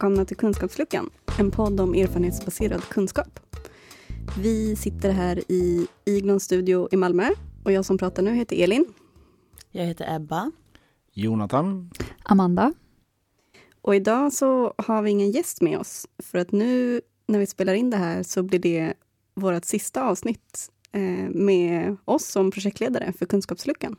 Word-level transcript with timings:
Välkomna 0.00 0.24
till 0.24 0.36
Kunskapsluckan, 0.36 1.10
en 1.38 1.50
podd 1.50 1.80
om 1.80 1.94
erfarenhetsbaserad 1.94 2.84
kunskap. 2.84 3.40
Vi 4.38 4.76
sitter 4.76 5.10
här 5.10 5.52
i 5.52 5.86
Iglons 6.04 6.44
studio 6.44 6.88
i 6.92 6.96
Malmö 6.96 7.30
och 7.64 7.72
jag 7.72 7.84
som 7.84 7.98
pratar 7.98 8.22
nu 8.22 8.34
heter 8.34 8.62
Elin. 8.62 8.84
Jag 9.70 9.84
heter 9.84 10.16
Ebba. 10.16 10.50
Jonathan. 11.12 11.90
Amanda. 12.22 12.72
Och 13.82 13.94
idag 13.94 14.32
så 14.32 14.74
har 14.78 15.02
vi 15.02 15.10
ingen 15.10 15.30
gäst 15.30 15.60
med 15.60 15.78
oss 15.78 16.06
för 16.18 16.38
att 16.38 16.52
nu 16.52 17.00
när 17.26 17.38
vi 17.38 17.46
spelar 17.46 17.74
in 17.74 17.90
det 17.90 17.96
här 17.96 18.22
så 18.22 18.42
blir 18.42 18.58
det 18.58 18.94
vårt 19.34 19.64
sista 19.64 20.02
avsnitt 20.02 20.70
eh, 20.92 21.28
med 21.30 21.96
oss 22.04 22.26
som 22.26 22.50
projektledare 22.50 23.12
för 23.12 23.26
Kunskapsluckan. 23.26 23.96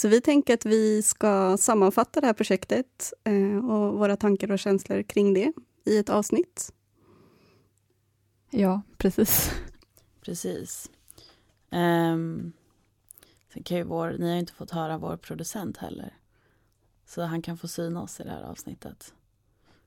Så 0.00 0.08
vi 0.08 0.20
tänker 0.20 0.54
att 0.54 0.66
vi 0.66 1.02
ska 1.02 1.56
sammanfatta 1.56 2.20
det 2.20 2.26
här 2.26 2.34
projektet 2.34 3.12
eh, 3.24 3.56
och 3.70 3.98
våra 3.98 4.16
tankar 4.16 4.50
och 4.50 4.58
känslor 4.58 5.02
kring 5.02 5.34
det 5.34 5.52
i 5.84 5.98
ett 5.98 6.10
avsnitt. 6.10 6.72
Ja, 8.50 8.82
precis. 8.98 9.50
Precis. 10.20 10.90
Um, 11.70 12.52
sen 13.52 13.62
kan 13.62 13.76
ju 13.76 13.82
vår, 13.82 14.16
ni 14.18 14.26
har 14.26 14.32
ju 14.34 14.40
inte 14.40 14.52
fått 14.52 14.70
höra 14.70 14.98
vår 14.98 15.16
producent 15.16 15.76
heller. 15.76 16.14
Så 17.06 17.22
han 17.22 17.42
kan 17.42 17.58
få 17.58 17.68
syna 17.68 18.02
oss 18.02 18.20
i 18.20 18.22
det 18.24 18.30
här 18.30 18.42
avsnittet. 18.42 19.14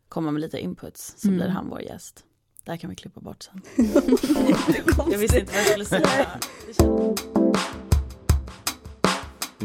Komma 0.10 0.32
med 0.32 0.42
lite 0.42 0.60
inputs, 0.60 1.14
så 1.18 1.28
Mm. 1.28 1.40
blir 1.40 1.50
han 1.50 1.70
vår 1.70 1.82
gäst. 1.82 2.26
Där 2.64 2.78
kan 2.78 2.90
vi 2.90 2.96
klippa 2.96 3.22
bort 3.22 3.44
sen. 3.44 3.62
Jag 5.12 5.18
visste 5.18 5.40
inte 5.40 5.52
vad 5.54 5.62
jag 5.62 5.68
skulle 5.68 5.86
säga. 5.86 6.40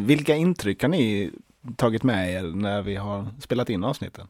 Vilka 0.06 0.36
intryck 0.36 0.82
har 0.82 0.88
ni 0.88 1.30
tagit 1.76 2.02
med 2.02 2.32
er 2.32 2.42
när 2.42 2.82
vi 2.82 2.96
har 2.96 3.28
spelat 3.40 3.70
in 3.70 3.84
avsnitten? 3.84 4.28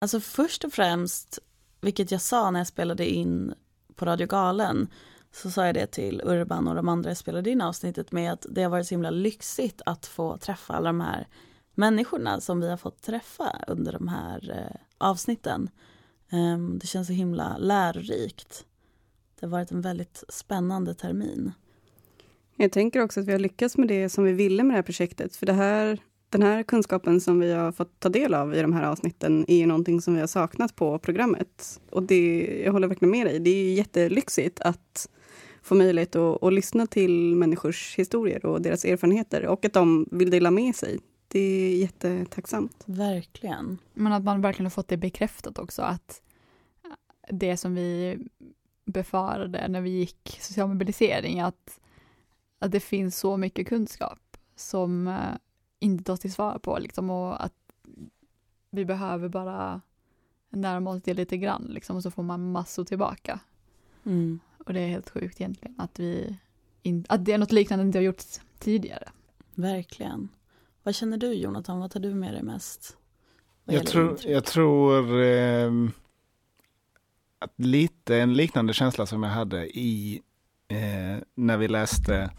Alltså 0.00 0.20
först 0.20 0.64
och 0.64 0.72
främst, 0.72 1.38
vilket 1.80 2.10
jag 2.10 2.20
sa 2.20 2.50
när 2.50 2.60
jag 2.60 2.66
spelade 2.66 3.06
in 3.06 3.54
på 3.94 4.04
Radio 4.04 4.26
Galen, 4.26 4.88
så 5.32 5.50
sa 5.50 5.66
jag 5.66 5.74
det 5.74 5.86
till 5.86 6.20
Urban 6.24 6.68
och 6.68 6.74
de 6.74 6.88
andra 6.88 7.10
jag 7.10 7.16
spelade 7.16 7.50
in 7.50 7.60
avsnittet 7.60 8.12
med 8.12 8.32
att 8.32 8.46
det 8.50 8.62
har 8.62 8.70
varit 8.70 8.86
så 8.86 8.94
himla 8.94 9.10
lyxigt 9.10 9.82
att 9.86 10.06
få 10.06 10.36
träffa 10.36 10.74
alla 10.74 10.88
de 10.88 11.00
här 11.00 11.28
människorna 11.74 12.40
som 12.40 12.60
vi 12.60 12.70
har 12.70 12.76
fått 12.76 13.02
träffa 13.02 13.64
under 13.66 13.92
de 13.92 14.08
här 14.08 14.50
eh, 14.50 14.80
avsnitten. 14.98 15.70
Um, 16.32 16.78
det 16.78 16.86
känns 16.86 17.06
så 17.06 17.12
himla 17.12 17.56
lärorikt. 17.58 18.64
Det 19.40 19.46
har 19.46 19.50
varit 19.50 19.70
en 19.70 19.80
väldigt 19.80 20.24
spännande 20.28 20.94
termin. 20.94 21.52
Jag 22.60 22.72
tänker 22.72 23.02
också 23.02 23.20
att 23.20 23.26
vi 23.26 23.32
har 23.32 23.38
lyckats 23.38 23.76
med 23.76 23.88
det 23.88 24.08
som 24.08 24.24
vi 24.24 24.32
ville 24.32 24.62
med 24.62 24.74
det 24.74 24.78
här 24.78 24.82
projektet. 24.82 25.36
För 25.36 25.46
det 25.46 25.52
här, 25.52 25.98
den 26.30 26.42
här 26.42 26.62
kunskapen 26.62 27.20
som 27.20 27.40
vi 27.40 27.52
har 27.52 27.72
fått 27.72 28.00
ta 28.00 28.08
del 28.08 28.34
av 28.34 28.54
i 28.54 28.62
de 28.62 28.72
här 28.72 28.82
avsnitten 28.82 29.44
är 29.48 29.56
ju 29.56 29.66
någonting 29.66 30.00
som 30.00 30.14
vi 30.14 30.20
har 30.20 30.26
saknat 30.26 30.76
på 30.76 30.98
programmet. 30.98 31.80
Och 31.90 32.02
det, 32.02 32.46
jag 32.64 32.72
håller 32.72 32.88
verkligen 32.88 33.10
med 33.10 33.26
dig. 33.26 33.40
Det 33.40 33.50
är 33.50 33.64
ju 33.64 33.74
jättelyxigt 33.74 34.60
att 34.60 35.08
få 35.62 35.74
möjlighet 35.74 36.16
att, 36.16 36.42
att 36.42 36.52
lyssna 36.52 36.86
till 36.86 37.36
människors 37.36 37.94
historier 37.96 38.46
och 38.46 38.62
deras 38.62 38.84
erfarenheter 38.84 39.46
och 39.46 39.64
att 39.64 39.72
de 39.72 40.08
vill 40.10 40.30
dela 40.30 40.50
med 40.50 40.74
sig. 40.76 40.98
Det 41.28 41.40
är 41.40 41.76
jättetacksamt. 41.76 42.84
Verkligen. 42.86 43.78
Men 43.94 44.12
att 44.12 44.24
man 44.24 44.40
verkligen 44.40 44.66
har 44.66 44.70
fått 44.70 44.88
det 44.88 44.96
bekräftat 44.96 45.58
också 45.58 45.82
att 45.82 46.22
det 47.30 47.56
som 47.56 47.74
vi 47.74 48.18
befarade 48.84 49.68
när 49.68 49.80
vi 49.80 49.90
gick 49.90 50.38
social 50.40 50.68
mobilisering, 50.68 51.40
att, 51.40 51.80
att 52.58 52.72
det 52.72 52.80
finns 52.80 53.18
så 53.18 53.36
mycket 53.36 53.68
kunskap 53.68 54.36
som 54.56 55.08
eh, 55.08 55.36
inte 55.78 56.04
tas 56.04 56.20
tillvara 56.20 56.58
på 56.58 56.78
liksom 56.78 57.10
och 57.10 57.44
att 57.44 57.52
vi 58.70 58.84
behöver 58.84 59.28
bara 59.28 59.80
närma 60.50 60.90
oss 60.90 61.02
det 61.02 61.14
lite 61.14 61.36
grann 61.36 61.66
liksom 61.70 61.96
och 61.96 62.02
så 62.02 62.10
får 62.10 62.22
man 62.22 62.52
massor 62.52 62.84
tillbaka. 62.84 63.40
Mm. 64.06 64.40
Och 64.66 64.72
det 64.72 64.80
är 64.80 64.88
helt 64.88 65.10
sjukt 65.10 65.40
egentligen 65.40 65.74
att 65.78 65.98
vi 65.98 66.36
in, 66.82 67.04
att 67.08 67.24
det 67.24 67.32
är 67.32 67.38
något 67.38 67.52
liknande 67.52 67.84
inte 67.84 67.98
har 67.98 68.02
gjorts 68.02 68.40
tidigare. 68.58 69.08
Verkligen. 69.54 70.28
Vad 70.82 70.94
känner 70.94 71.16
du 71.16 71.32
Jonathan? 71.32 71.80
Vad 71.80 71.90
tar 71.90 72.00
du 72.00 72.14
med 72.14 72.34
dig 72.34 72.42
mest? 72.42 72.96
Jag 73.64 73.86
tror, 73.86 74.18
jag 74.24 74.44
tror 74.44 75.22
ehm, 75.22 75.90
att 77.38 77.52
lite 77.56 78.16
en 78.16 78.34
liknande 78.34 78.72
känsla 78.72 79.06
som 79.06 79.22
jag 79.22 79.30
hade 79.30 79.78
i 79.78 80.22
eh, 80.68 81.22
när 81.34 81.56
vi 81.56 81.68
läste 81.68 82.30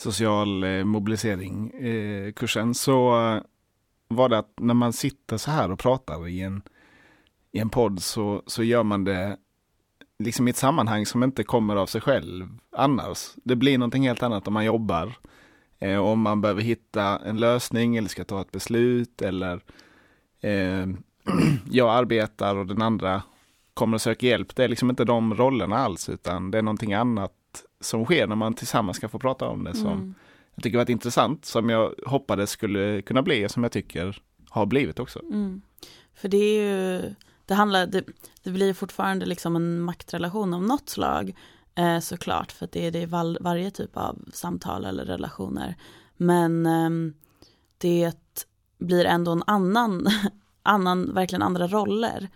social 0.00 0.64
eh, 0.64 0.84
mobilisering 0.84 1.70
eh, 1.70 2.32
kursen 2.32 2.74
så 2.74 3.26
eh, 3.26 3.42
var 4.08 4.28
det 4.28 4.38
att 4.38 4.52
när 4.56 4.74
man 4.74 4.92
sitter 4.92 5.36
så 5.36 5.50
här 5.50 5.70
och 5.70 5.78
pratar 5.78 6.28
i 6.28 6.40
en, 6.40 6.62
i 7.52 7.58
en 7.58 7.70
podd 7.70 8.02
så, 8.02 8.42
så 8.46 8.62
gör 8.62 8.82
man 8.82 9.04
det 9.04 9.36
liksom 10.18 10.48
i 10.48 10.50
ett 10.50 10.56
sammanhang 10.56 11.06
som 11.06 11.22
inte 11.22 11.44
kommer 11.44 11.76
av 11.76 11.86
sig 11.86 12.00
själv 12.00 12.48
annars. 12.72 13.34
Det 13.44 13.56
blir 13.56 13.78
någonting 13.78 14.06
helt 14.06 14.22
annat 14.22 14.48
om 14.48 14.54
man 14.54 14.64
jobbar. 14.64 15.12
Eh, 15.78 15.98
om 15.98 16.20
man 16.20 16.40
behöver 16.40 16.62
hitta 16.62 17.18
en 17.18 17.36
lösning 17.36 17.96
eller 17.96 18.08
ska 18.08 18.24
ta 18.24 18.40
ett 18.40 18.52
beslut 18.52 19.22
eller 19.22 19.60
eh, 20.40 20.86
jag 21.70 21.90
arbetar 21.90 22.56
och 22.56 22.66
den 22.66 22.82
andra 22.82 23.22
kommer 23.74 23.94
och 23.94 24.00
söker 24.02 24.26
hjälp. 24.26 24.56
Det 24.56 24.64
är 24.64 24.68
liksom 24.68 24.90
inte 24.90 25.04
de 25.04 25.34
rollerna 25.34 25.76
alls 25.76 26.08
utan 26.08 26.50
det 26.50 26.58
är 26.58 26.62
någonting 26.62 26.94
annat 26.94 27.32
som 27.80 28.04
sker 28.04 28.26
när 28.26 28.36
man 28.36 28.54
tillsammans 28.54 28.96
ska 28.96 29.08
få 29.08 29.18
prata 29.18 29.48
om 29.48 29.64
det 29.64 29.74
som 29.74 29.86
Mm. 29.86 30.14
jag 30.54 30.62
tycker 30.62 30.78
varit 30.78 30.88
intressant, 30.88 31.44
som 31.44 31.68
jag 31.70 31.94
hoppades 32.06 32.50
skulle 32.50 33.02
kunna 33.02 33.22
bli 33.22 33.46
och 33.46 33.50
som 33.50 33.62
jag 33.62 33.72
tycker 33.72 34.22
har 34.48 34.66
blivit 34.66 34.98
också. 34.98 35.18
Mm. 35.18 35.62
För 36.14 36.28
det 36.28 36.36
är 36.36 36.62
ju, 36.62 37.14
det 37.46 37.54
handlar, 37.54 37.86
det, 37.86 38.04
det 38.42 38.50
blir 38.50 38.74
fortfarande 38.74 39.26
liksom 39.26 39.56
en 39.56 39.80
maktrelation 39.80 40.54
av 40.54 40.62
något 40.62 40.88
slag 40.88 41.34
eh, 41.74 41.98
såklart, 42.00 42.52
för 42.52 42.68
det 42.72 42.86
är 42.86 42.90
det 42.90 43.00
i 43.00 43.06
val, 43.06 43.38
varje 43.40 43.70
typ 43.70 43.96
av 43.96 44.18
samtal 44.32 44.84
eller 44.84 45.04
relationer. 45.04 45.76
Men 46.16 46.66
ehm, 46.66 47.14
det 47.78 48.14
blir 48.78 49.04
ändå 49.04 49.32
en 49.32 49.42
annan, 49.46 50.06
annan, 50.62 51.14
verkligen 51.14 51.42
andra 51.42 51.66
roller. 51.66 52.28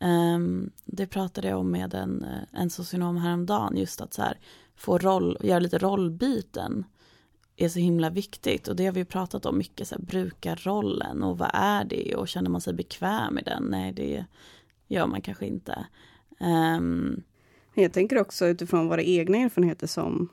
Ehm, 0.00 0.70
det 0.84 1.06
pratade 1.06 1.48
jag 1.48 1.58
om 1.58 1.70
med 1.70 1.94
en, 1.94 2.24
eh, 2.24 2.60
en 2.60 2.70
socionom 2.70 3.16
häromdagen, 3.16 3.76
just 3.76 4.00
att 4.00 4.14
så 4.14 4.22
här, 4.22 4.38
få 4.80 4.98
roll, 4.98 5.36
göra 5.40 5.58
lite 5.58 5.78
rollbyten 5.78 6.84
är 7.56 7.68
så 7.68 7.78
himla 7.78 8.10
viktigt 8.10 8.68
och 8.68 8.76
det 8.76 8.86
har 8.86 8.92
vi 8.92 9.04
pratat 9.04 9.46
om 9.46 9.58
mycket, 9.58 9.88
så 9.88 9.94
här, 9.94 10.02
brukarrollen 10.02 11.22
och 11.22 11.38
vad 11.38 11.50
är 11.52 11.84
det 11.84 12.14
och 12.14 12.28
känner 12.28 12.50
man 12.50 12.60
sig 12.60 12.74
bekväm 12.74 13.38
i 13.38 13.42
den? 13.42 13.62
Nej, 13.62 13.92
det 13.92 14.24
gör 14.88 15.06
man 15.06 15.22
kanske 15.22 15.46
inte. 15.46 15.86
Um... 16.40 17.22
Jag 17.74 17.92
tänker 17.92 18.18
också 18.18 18.46
utifrån 18.46 18.88
våra 18.88 19.02
egna 19.02 19.38
erfarenheter 19.38 19.86
som, 19.86 20.28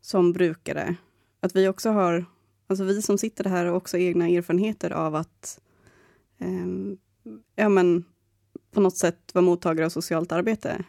som 0.00 0.32
brukare. 0.32 0.96
Att 1.40 1.56
vi 1.56 1.68
också 1.68 1.90
har, 1.90 2.26
alltså 2.66 2.84
vi 2.84 3.02
som 3.02 3.18
sitter 3.18 3.44
här 3.44 3.66
har 3.66 3.72
också 3.72 3.98
egna 3.98 4.28
erfarenheter 4.28 4.90
av 4.90 5.14
att 5.14 5.60
um, 6.38 6.98
ja, 7.54 7.68
men, 7.68 8.04
på 8.70 8.80
något 8.80 8.96
sätt 8.96 9.34
vara 9.34 9.44
mottagare 9.44 9.86
av 9.86 9.90
socialt 9.90 10.32
arbete. 10.32 10.84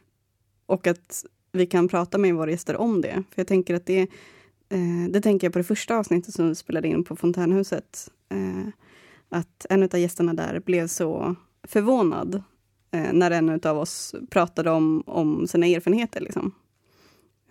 Och 0.66 0.88
att 0.88 1.25
vi 1.57 1.65
kan 1.65 1.88
prata 1.88 2.18
med 2.18 2.36
våra 2.36 2.51
gäster 2.51 2.77
om 2.77 3.01
det. 3.01 3.13
För 3.13 3.39
jag 3.39 3.48
tänker 3.48 3.75
att 3.75 3.86
det, 3.86 4.01
eh, 4.69 5.09
det 5.09 5.21
tänker 5.21 5.48
jag 5.48 5.54
på 5.54 5.59
det 5.59 5.63
första 5.63 5.98
avsnittet 5.98 6.33
som 6.33 6.48
vi 6.50 6.56
spelade 6.56 6.88
in 6.88 7.04
på 7.04 7.15
Fontänhuset. 7.15 8.12
Eh, 8.30 8.68
att 9.30 9.65
en 9.69 9.83
av 9.83 10.00
gästerna 10.00 10.33
där 10.33 10.59
blev 10.59 10.88
så 10.88 11.36
förvånad 11.63 12.44
eh, 12.92 13.13
när 13.13 13.31
en 13.31 13.62
av 13.63 13.77
oss 13.77 14.15
pratade 14.30 14.71
om, 14.71 15.04
om 15.06 15.48
sina 15.48 15.65
erfarenheter. 15.65 16.21
Liksom. 16.21 16.51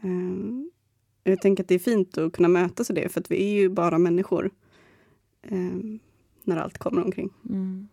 Eh, 0.00 1.30
jag 1.32 1.40
tänker 1.40 1.62
att 1.62 1.68
det 1.68 1.74
är 1.74 1.78
fint 1.78 2.18
att 2.18 2.32
kunna 2.32 2.48
mötas 2.48 2.90
i 2.90 2.92
det, 2.92 3.08
för 3.08 3.20
att 3.20 3.30
vi 3.30 3.36
är 3.36 3.60
ju 3.60 3.68
bara 3.68 3.98
människor. 3.98 4.50
Eh, 5.42 5.98
när 6.44 6.56
allt 6.56 6.78
kommer 6.78 7.04
omkring. 7.04 7.30
mm. 7.48 7.88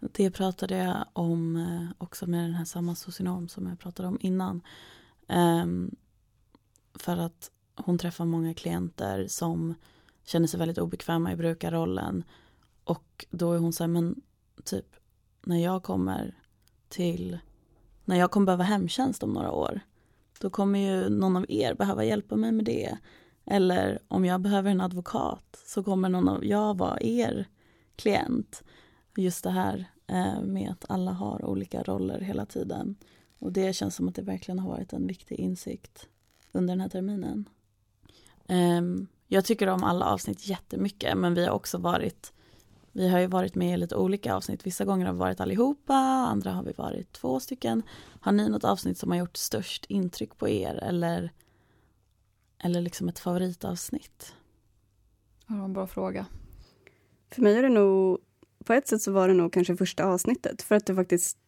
Det 0.00 0.30
pratade 0.30 0.76
jag 0.76 1.04
om 1.12 1.56
eh, 1.56 2.04
också 2.04 2.26
med 2.26 2.44
den 2.44 2.54
här 2.54 2.64
samma 2.64 2.94
socionom 2.94 3.48
som 3.48 3.66
jag 3.66 3.78
pratade 3.78 4.08
om 4.08 4.18
innan. 4.20 4.62
Ehm, 5.28 5.96
för 6.94 7.16
att 7.16 7.50
hon 7.76 7.98
träffar 7.98 8.24
många 8.24 8.54
klienter 8.54 9.26
som 9.28 9.74
känner 10.24 10.46
sig 10.46 10.58
väldigt 10.58 10.78
obekväma 10.78 11.32
i 11.32 11.36
brukarrollen. 11.36 12.24
Och 12.84 13.26
då 13.30 13.52
är 13.52 13.58
hon 13.58 13.72
så 13.72 13.82
här, 13.82 13.88
men 13.88 14.20
typ 14.64 14.96
när 15.44 15.62
jag 15.62 15.82
kommer 15.82 16.34
till, 16.88 17.38
när 18.04 18.16
jag 18.16 18.30
kommer 18.30 18.46
behöva 18.46 18.64
hemtjänst 18.64 19.22
om 19.22 19.32
några 19.32 19.52
år, 19.52 19.80
då 20.40 20.50
kommer 20.50 20.78
ju 20.78 21.08
någon 21.08 21.36
av 21.36 21.46
er 21.48 21.74
behöva 21.74 22.04
hjälpa 22.04 22.36
mig 22.36 22.52
med 22.52 22.64
det. 22.64 22.98
Eller 23.46 23.98
om 24.08 24.24
jag 24.24 24.40
behöver 24.40 24.70
en 24.70 24.80
advokat 24.80 25.62
så 25.66 25.82
kommer 25.82 26.08
någon 26.08 26.28
av 26.28 26.44
jag 26.44 26.78
vara 26.78 27.00
er 27.00 27.48
klient. 27.96 28.62
Just 29.20 29.44
det 29.44 29.50
här 29.50 29.84
eh, 30.06 30.42
med 30.42 30.70
att 30.70 30.84
alla 30.88 31.12
har 31.12 31.44
olika 31.44 31.82
roller 31.82 32.20
hela 32.20 32.46
tiden. 32.46 32.96
Och 33.38 33.52
det 33.52 33.72
känns 33.72 33.94
som 33.94 34.08
att 34.08 34.14
det 34.14 34.22
verkligen 34.22 34.58
har 34.58 34.68
varit 34.68 34.92
en 34.92 35.06
viktig 35.06 35.40
insikt 35.40 36.08
under 36.52 36.72
den 36.72 36.80
här 36.80 36.88
terminen. 36.88 37.48
Ehm, 38.48 39.06
jag 39.26 39.44
tycker 39.44 39.66
om 39.66 39.84
alla 39.84 40.06
avsnitt 40.06 40.48
jättemycket 40.48 41.18
men 41.18 41.34
vi 41.34 41.46
har 41.46 41.52
också 41.52 41.78
varit 41.78 42.32
vi 42.92 43.08
har 43.08 43.18
ju 43.18 43.26
varit 43.26 43.54
med 43.54 43.74
i 43.74 43.76
lite 43.76 43.96
olika 43.96 44.34
avsnitt. 44.34 44.66
Vissa 44.66 44.84
gånger 44.84 45.06
har 45.06 45.12
vi 45.12 45.18
varit 45.18 45.40
allihopa, 45.40 45.94
andra 45.94 46.52
har 46.52 46.62
vi 46.62 46.72
varit 46.72 47.12
två 47.12 47.40
stycken. 47.40 47.82
Har 48.20 48.32
ni 48.32 48.48
något 48.48 48.64
avsnitt 48.64 48.98
som 48.98 49.10
har 49.10 49.18
gjort 49.18 49.36
störst 49.36 49.84
intryck 49.88 50.38
på 50.38 50.48
er 50.48 50.74
eller, 50.74 51.32
eller 52.58 52.80
liksom 52.80 53.08
ett 53.08 53.18
favoritavsnitt? 53.18 54.34
Det 55.46 55.54
var 55.54 55.64
en 55.64 55.72
bra 55.72 55.86
fråga. 55.86 56.26
För 57.30 57.42
mig 57.42 57.56
är 57.56 57.62
det 57.62 57.68
nog, 57.68 58.18
på 58.64 58.72
ett 58.72 58.88
sätt 58.88 59.02
så 59.02 59.12
var 59.12 59.28
det 59.28 59.34
nog 59.34 59.52
kanske 59.52 59.76
första 59.76 60.04
avsnittet 60.04 60.62
för 60.62 60.74
att 60.74 60.86
det 60.86 60.94
faktiskt 60.94 61.38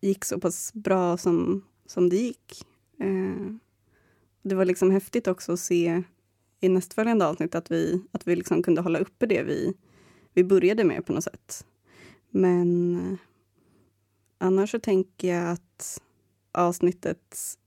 gick 0.00 0.24
så 0.24 0.40
pass 0.40 0.72
bra 0.74 1.16
som, 1.16 1.64
som 1.86 2.08
det 2.08 2.16
gick. 2.16 2.64
Eh, 2.98 3.54
det 4.42 4.54
var 4.54 4.64
liksom 4.64 4.90
häftigt 4.90 5.26
också 5.26 5.52
att 5.52 5.60
se 5.60 6.02
i 6.60 6.68
nästföljande 6.68 7.26
avsnitt 7.26 7.54
att 7.54 7.70
vi, 7.70 8.02
att 8.12 8.26
vi 8.26 8.36
liksom 8.36 8.62
kunde 8.62 8.80
hålla 8.80 8.98
uppe 8.98 9.26
det 9.26 9.42
vi, 9.42 9.74
vi 10.32 10.44
började 10.44 10.84
med 10.84 11.06
på 11.06 11.12
något 11.12 11.24
sätt. 11.24 11.66
Men 12.30 12.94
eh, 12.96 13.18
annars 14.38 14.70
så 14.70 14.78
tänker 14.78 15.34
jag 15.34 15.50
att 15.50 16.02
avsnittet 16.52 17.58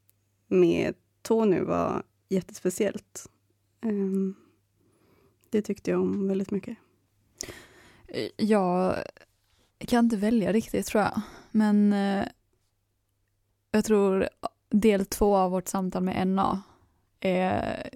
med 0.48 0.96
Tony 1.22 1.60
var 1.60 2.04
jättespeciellt. 2.30 3.30
Eh, 3.82 4.36
det 5.50 5.62
tyckte 5.62 5.92
jag 5.92 6.02
om 6.02 6.28
väldigt 6.28 6.52
mycket. 6.52 6.78
Jag 8.38 9.04
kan 9.77 10.06
inte 10.06 10.18
välja 10.18 10.51
riktigt 10.51 10.86
tror 10.86 11.04
jag. 11.04 11.21
Men 11.51 11.94
eh, 11.94 12.25
jag 13.71 13.86
tror 13.86 14.30
del 14.69 15.06
två 15.06 15.36
av 15.36 15.51
vårt 15.51 15.68
samtal 15.68 16.04
med 16.04 16.27
NA 16.27 16.62
är 17.19 17.89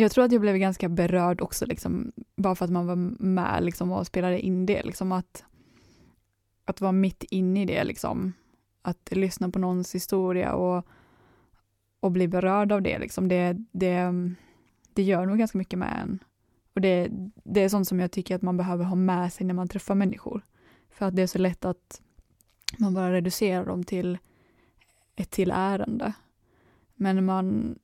jag 0.00 0.12
tror 0.12 0.24
att 0.24 0.32
jag 0.32 0.40
blev 0.40 0.56
ganska 0.56 0.88
berörd 0.88 1.40
också, 1.40 1.66
liksom, 1.66 2.12
bara 2.36 2.54
för 2.54 2.64
att 2.64 2.70
man 2.70 2.86
var 2.86 2.96
med 3.24 3.64
liksom, 3.64 3.92
och 3.92 4.06
spelade 4.06 4.40
in 4.40 4.66
det. 4.66 4.82
Liksom, 4.82 5.12
att, 5.12 5.44
att 6.64 6.80
vara 6.80 6.92
mitt 6.92 7.22
inne 7.22 7.62
i 7.62 7.64
det, 7.64 7.84
liksom. 7.84 8.32
att 8.82 9.08
lyssna 9.10 9.50
på 9.50 9.58
någons 9.58 9.94
historia 9.94 10.52
och, 10.52 10.86
och 12.00 12.12
bli 12.12 12.28
berörd 12.28 12.72
av 12.72 12.82
det. 12.82 12.98
Liksom. 12.98 13.28
Det, 13.28 13.56
det, 13.72 14.12
det 14.92 15.02
gör 15.02 15.26
nog 15.26 15.38
ganska 15.38 15.58
mycket 15.58 15.78
med 15.78 15.98
en. 16.02 16.18
Och 16.78 16.82
det, 16.82 17.08
det 17.44 17.60
är 17.60 17.68
sånt 17.68 17.88
som 17.88 18.00
jag 18.00 18.10
tycker 18.10 18.34
att 18.34 18.42
man 18.42 18.56
behöver 18.56 18.84
ha 18.84 18.94
med 18.94 19.32
sig 19.32 19.46
när 19.46 19.54
man 19.54 19.68
träffar 19.68 19.94
människor. 19.94 20.42
För 20.90 21.06
att 21.06 21.16
det 21.16 21.22
är 21.22 21.26
så 21.26 21.38
lätt 21.38 21.64
att 21.64 22.02
man 22.78 22.94
bara 22.94 23.12
reducerar 23.12 23.66
dem 23.66 23.84
till 23.84 24.18
ett 25.16 25.30
till 25.30 25.50
ärende. 25.50 26.12
Men 26.94 27.16
när 27.16 27.22
man, 27.22 27.78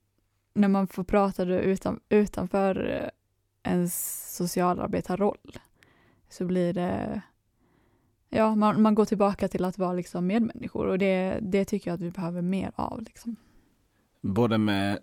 när 0.53 0.67
man 0.67 0.87
får 0.87 1.03
prata 1.03 1.43
utan, 1.43 1.99
utanför 2.09 2.89
eh, 2.89 3.71
ens 3.71 4.35
socialarbetarroll 4.35 5.59
så 6.29 6.45
blir 6.45 6.73
det 6.73 7.21
Ja, 8.29 8.55
man, 8.55 8.81
man 8.81 8.95
går 8.95 9.05
tillbaka 9.05 9.47
till 9.47 9.65
att 9.65 9.77
vara 9.77 9.93
liksom 9.93 10.27
medmänniskor 10.27 10.87
och 10.87 10.97
det, 10.97 11.39
det 11.41 11.65
tycker 11.65 11.89
jag 11.89 11.95
att 11.95 12.01
vi 12.01 12.11
behöver 12.11 12.41
mer 12.41 12.71
av. 12.75 13.01
Liksom. 13.01 13.35
Både 14.21 14.57
med 14.57 14.99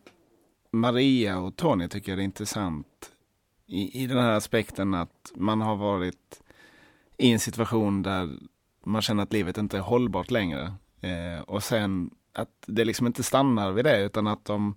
Maria 0.71 1.39
och 1.39 1.56
Tony 1.56 1.89
tycker 1.89 2.12
jag 2.12 2.19
det 2.19 2.23
är 2.23 2.25
intressant 2.25 3.12
i, 3.72 4.02
i 4.02 4.06
den 4.06 4.19
här 4.19 4.32
aspekten 4.32 4.94
att 4.94 5.32
man 5.34 5.60
har 5.60 5.76
varit 5.76 6.42
i 7.16 7.32
en 7.32 7.40
situation 7.40 8.02
där 8.02 8.28
man 8.84 9.02
känner 9.02 9.22
att 9.22 9.32
livet 9.32 9.58
inte 9.58 9.76
är 9.76 9.80
hållbart 9.80 10.30
längre. 10.30 10.74
Eh, 11.00 11.42
och 11.46 11.62
sen 11.62 12.10
att 12.32 12.64
det 12.66 12.84
liksom 12.84 13.06
inte 13.06 13.22
stannar 13.22 13.72
vid 13.72 13.84
det 13.84 14.04
utan 14.04 14.26
att 14.26 14.44
de 14.44 14.74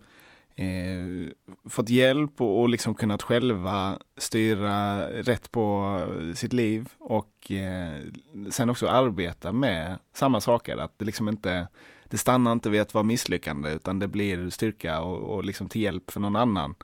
eh, 0.56 1.30
fått 1.70 1.90
hjälp 1.90 2.42
och, 2.42 2.62
och 2.62 2.70
liksom 2.70 2.96
kunnat 2.96 3.22
själva 3.22 4.00
styra 4.18 5.08
rätt 5.10 5.52
på 5.52 6.00
sitt 6.36 6.54
liv 6.54 6.90
och 7.00 7.52
eh, 7.52 8.02
sen 8.50 8.70
också 8.70 8.88
arbeta 8.88 9.52
med 9.52 9.98
samma 10.14 10.42
saker. 10.42 10.78
Att 10.78 11.00
det 11.00 11.06
liksom 11.06 11.30
inte 11.30 11.68
det 12.06 12.18
stannar 12.18 12.52
inte 12.52 12.70
vid 12.70 12.82
att 12.82 12.94
vara 12.94 13.04
misslyckande 13.04 13.72
utan 13.72 14.00
det 14.00 14.08
blir 14.08 14.50
styrka 14.50 15.02
och, 15.02 15.18
och 15.18 15.46
liksom 15.46 15.70
till 15.70 15.82
hjälp 15.82 16.12
för 16.12 16.20
någon 16.20 16.36
annan. 16.36 16.76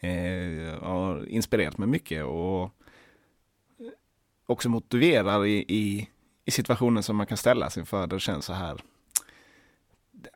Eh, 0.00 0.82
har 0.82 1.28
inspirerat 1.28 1.78
mig 1.78 1.88
mycket 1.88 2.24
och 2.24 2.70
också 4.46 4.68
motiverar 4.68 5.46
i, 5.46 5.64
i, 5.68 6.08
i 6.44 6.50
situationer 6.50 7.02
som 7.02 7.16
man 7.16 7.26
kan 7.26 7.36
ställas 7.36 7.78
inför 7.78 8.06
det 8.06 8.20
känns 8.20 8.44
så 8.44 8.52
här. 8.52 8.80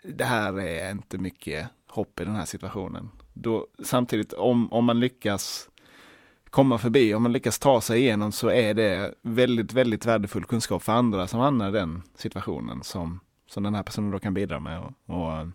Det 0.02 0.24
här 0.24 0.60
är 0.60 0.90
inte 0.90 1.18
mycket 1.18 1.68
hopp 1.86 2.20
i 2.20 2.24
den 2.24 2.34
här 2.34 2.44
situationen. 2.44 3.10
Då, 3.32 3.66
samtidigt 3.82 4.32
om, 4.32 4.72
om 4.72 4.84
man 4.84 5.00
lyckas 5.00 5.70
komma 6.50 6.78
förbi, 6.78 7.14
om 7.14 7.22
man 7.22 7.32
lyckas 7.32 7.58
ta 7.58 7.80
sig 7.80 8.00
igenom 8.00 8.32
så 8.32 8.50
är 8.50 8.74
det 8.74 9.14
väldigt, 9.22 9.72
väldigt 9.72 10.06
värdefull 10.06 10.44
kunskap 10.44 10.82
för 10.82 10.92
andra 10.92 11.26
som 11.26 11.40
hamnar 11.40 11.68
i 11.68 11.72
den 11.72 12.02
situationen 12.14 12.82
som, 12.82 13.20
som 13.46 13.62
den 13.62 13.74
här 13.74 13.82
personen 13.82 14.10
då 14.10 14.18
kan 14.18 14.34
bidra 14.34 14.60
med. 14.60 14.80
Och, 14.80 15.16
och 15.16 15.48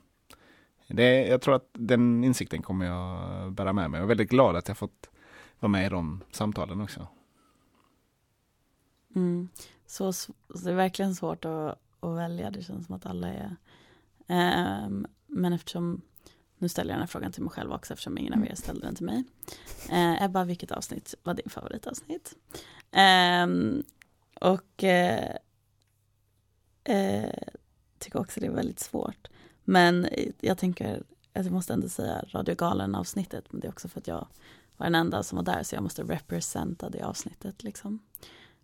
det, 0.95 1.27
jag 1.27 1.41
tror 1.41 1.55
att 1.55 1.69
den 1.73 2.23
insikten 2.23 2.61
kommer 2.61 2.85
jag 2.85 3.51
bära 3.51 3.73
med 3.73 3.91
mig. 3.91 3.97
Jag 3.97 4.03
är 4.03 4.07
väldigt 4.07 4.29
glad 4.29 4.55
att 4.55 4.67
jag 4.67 4.77
fått 4.77 5.09
vara 5.59 5.69
med 5.69 5.85
i 5.85 5.89
de 5.89 6.23
samtalen 6.31 6.81
också. 6.81 7.07
Mm. 9.15 9.49
Så, 9.85 10.13
så, 10.13 10.33
det 10.63 10.69
är 10.69 10.75
verkligen 10.75 11.15
svårt 11.15 11.45
att, 11.45 11.79
att 11.99 12.17
välja. 12.17 12.51
Det 12.51 12.61
känns 12.61 12.85
som 12.85 12.95
att 12.95 13.05
alla 13.05 13.27
är... 13.27 13.55
Um, 14.87 15.07
men 15.27 15.53
eftersom 15.53 16.01
nu 16.57 16.69
ställer 16.69 16.91
jag 16.91 16.95
den 16.95 17.01
här 17.01 17.07
frågan 17.07 17.31
till 17.31 17.43
mig 17.43 17.51
själv 17.51 17.71
också 17.71 17.93
eftersom 17.93 18.17
ingen 18.17 18.33
av 18.33 18.45
er 18.45 18.55
ställde 18.55 18.85
den 18.85 18.95
till 18.95 19.05
mig. 19.05 19.23
Eh, 19.89 20.23
Ebba, 20.23 20.43
vilket 20.43 20.71
avsnitt 20.71 21.15
var 21.23 21.33
din 21.33 21.49
favoritavsnitt? 21.49 22.33
Eh, 22.91 23.47
och 24.41 24.83
eh, 24.83 25.35
eh, 26.83 27.43
tycker 27.99 28.19
också 28.19 28.39
det 28.39 28.45
är 28.45 28.51
väldigt 28.51 28.79
svårt. 28.79 29.27
Men 29.69 30.05
eh, 30.05 30.31
jag 30.39 30.57
tänker 30.57 31.03
att 31.33 31.45
jag 31.45 31.51
måste 31.51 31.73
ändå 31.73 31.89
säga 31.89 32.25
radiogalen 32.27 32.95
avsnittet. 32.95 33.45
Men 33.49 33.61
det 33.61 33.67
är 33.67 33.71
också 33.71 33.87
för 33.87 33.99
att 33.99 34.07
jag 34.07 34.27
var 34.77 34.85
den 34.85 34.95
enda 34.95 35.23
som 35.23 35.35
var 35.35 35.43
där 35.43 35.63
så 35.63 35.75
jag 35.75 35.83
måste 35.83 36.03
representa 36.03 36.89
det 36.89 37.01
avsnittet. 37.01 37.63
Liksom. 37.63 37.99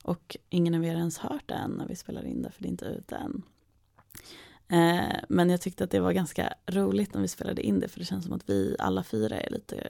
Och 0.04 0.38
ingen 0.50 0.76
av 0.76 0.86
er 0.86 0.92
har 0.92 1.00
ens 1.00 1.18
hört 1.18 1.44
det 1.46 1.54
än 1.54 1.72
när 1.72 1.88
vi 1.88 1.96
spelar 1.96 2.26
in 2.26 2.42
det 2.42 2.52
för 2.52 2.62
det 2.62 2.68
är 2.68 2.72
inte 2.72 2.86
ute 2.86 3.16
än. 3.16 3.44
Eh, 4.68 5.16
men 5.30 5.50
jag 5.50 5.62
tyckte 5.62 5.84
att 5.84 5.92
det 5.92 6.00
var 6.00 6.12
ganska 6.12 6.54
roligt 6.68 7.14
när 7.14 7.22
vi 7.22 7.28
spelade 7.28 7.62
in 7.62 7.80
det 7.80 7.88
för 7.88 8.00
det 8.00 8.06
känns 8.06 8.26
som 8.26 8.34
att 8.34 8.50
vi 8.50 8.76
alla 8.80 9.04
fyra 9.04 9.40
är 9.40 9.50
lite 9.50 9.90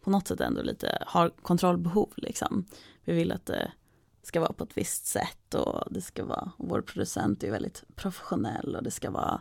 på 0.00 0.10
något 0.10 0.28
sätt 0.28 0.40
ändå 0.40 0.62
lite 0.62 0.98
har 1.06 1.30
kontrollbehov 1.30 2.12
liksom. 2.16 2.64
Vi 3.04 3.12
vill 3.12 3.32
att 3.32 3.46
det 3.46 3.72
ska 4.22 4.40
vara 4.40 4.52
på 4.52 4.64
ett 4.64 4.76
visst 4.76 5.06
sätt 5.06 5.54
och 5.54 5.92
det 5.92 6.00
ska 6.00 6.24
vara, 6.24 6.52
och 6.56 6.68
vår 6.68 6.80
producent 6.80 7.44
är 7.44 7.50
väldigt 7.50 7.84
professionell 7.94 8.76
och 8.76 8.82
det 8.82 8.90
ska 8.90 9.10
vara 9.10 9.40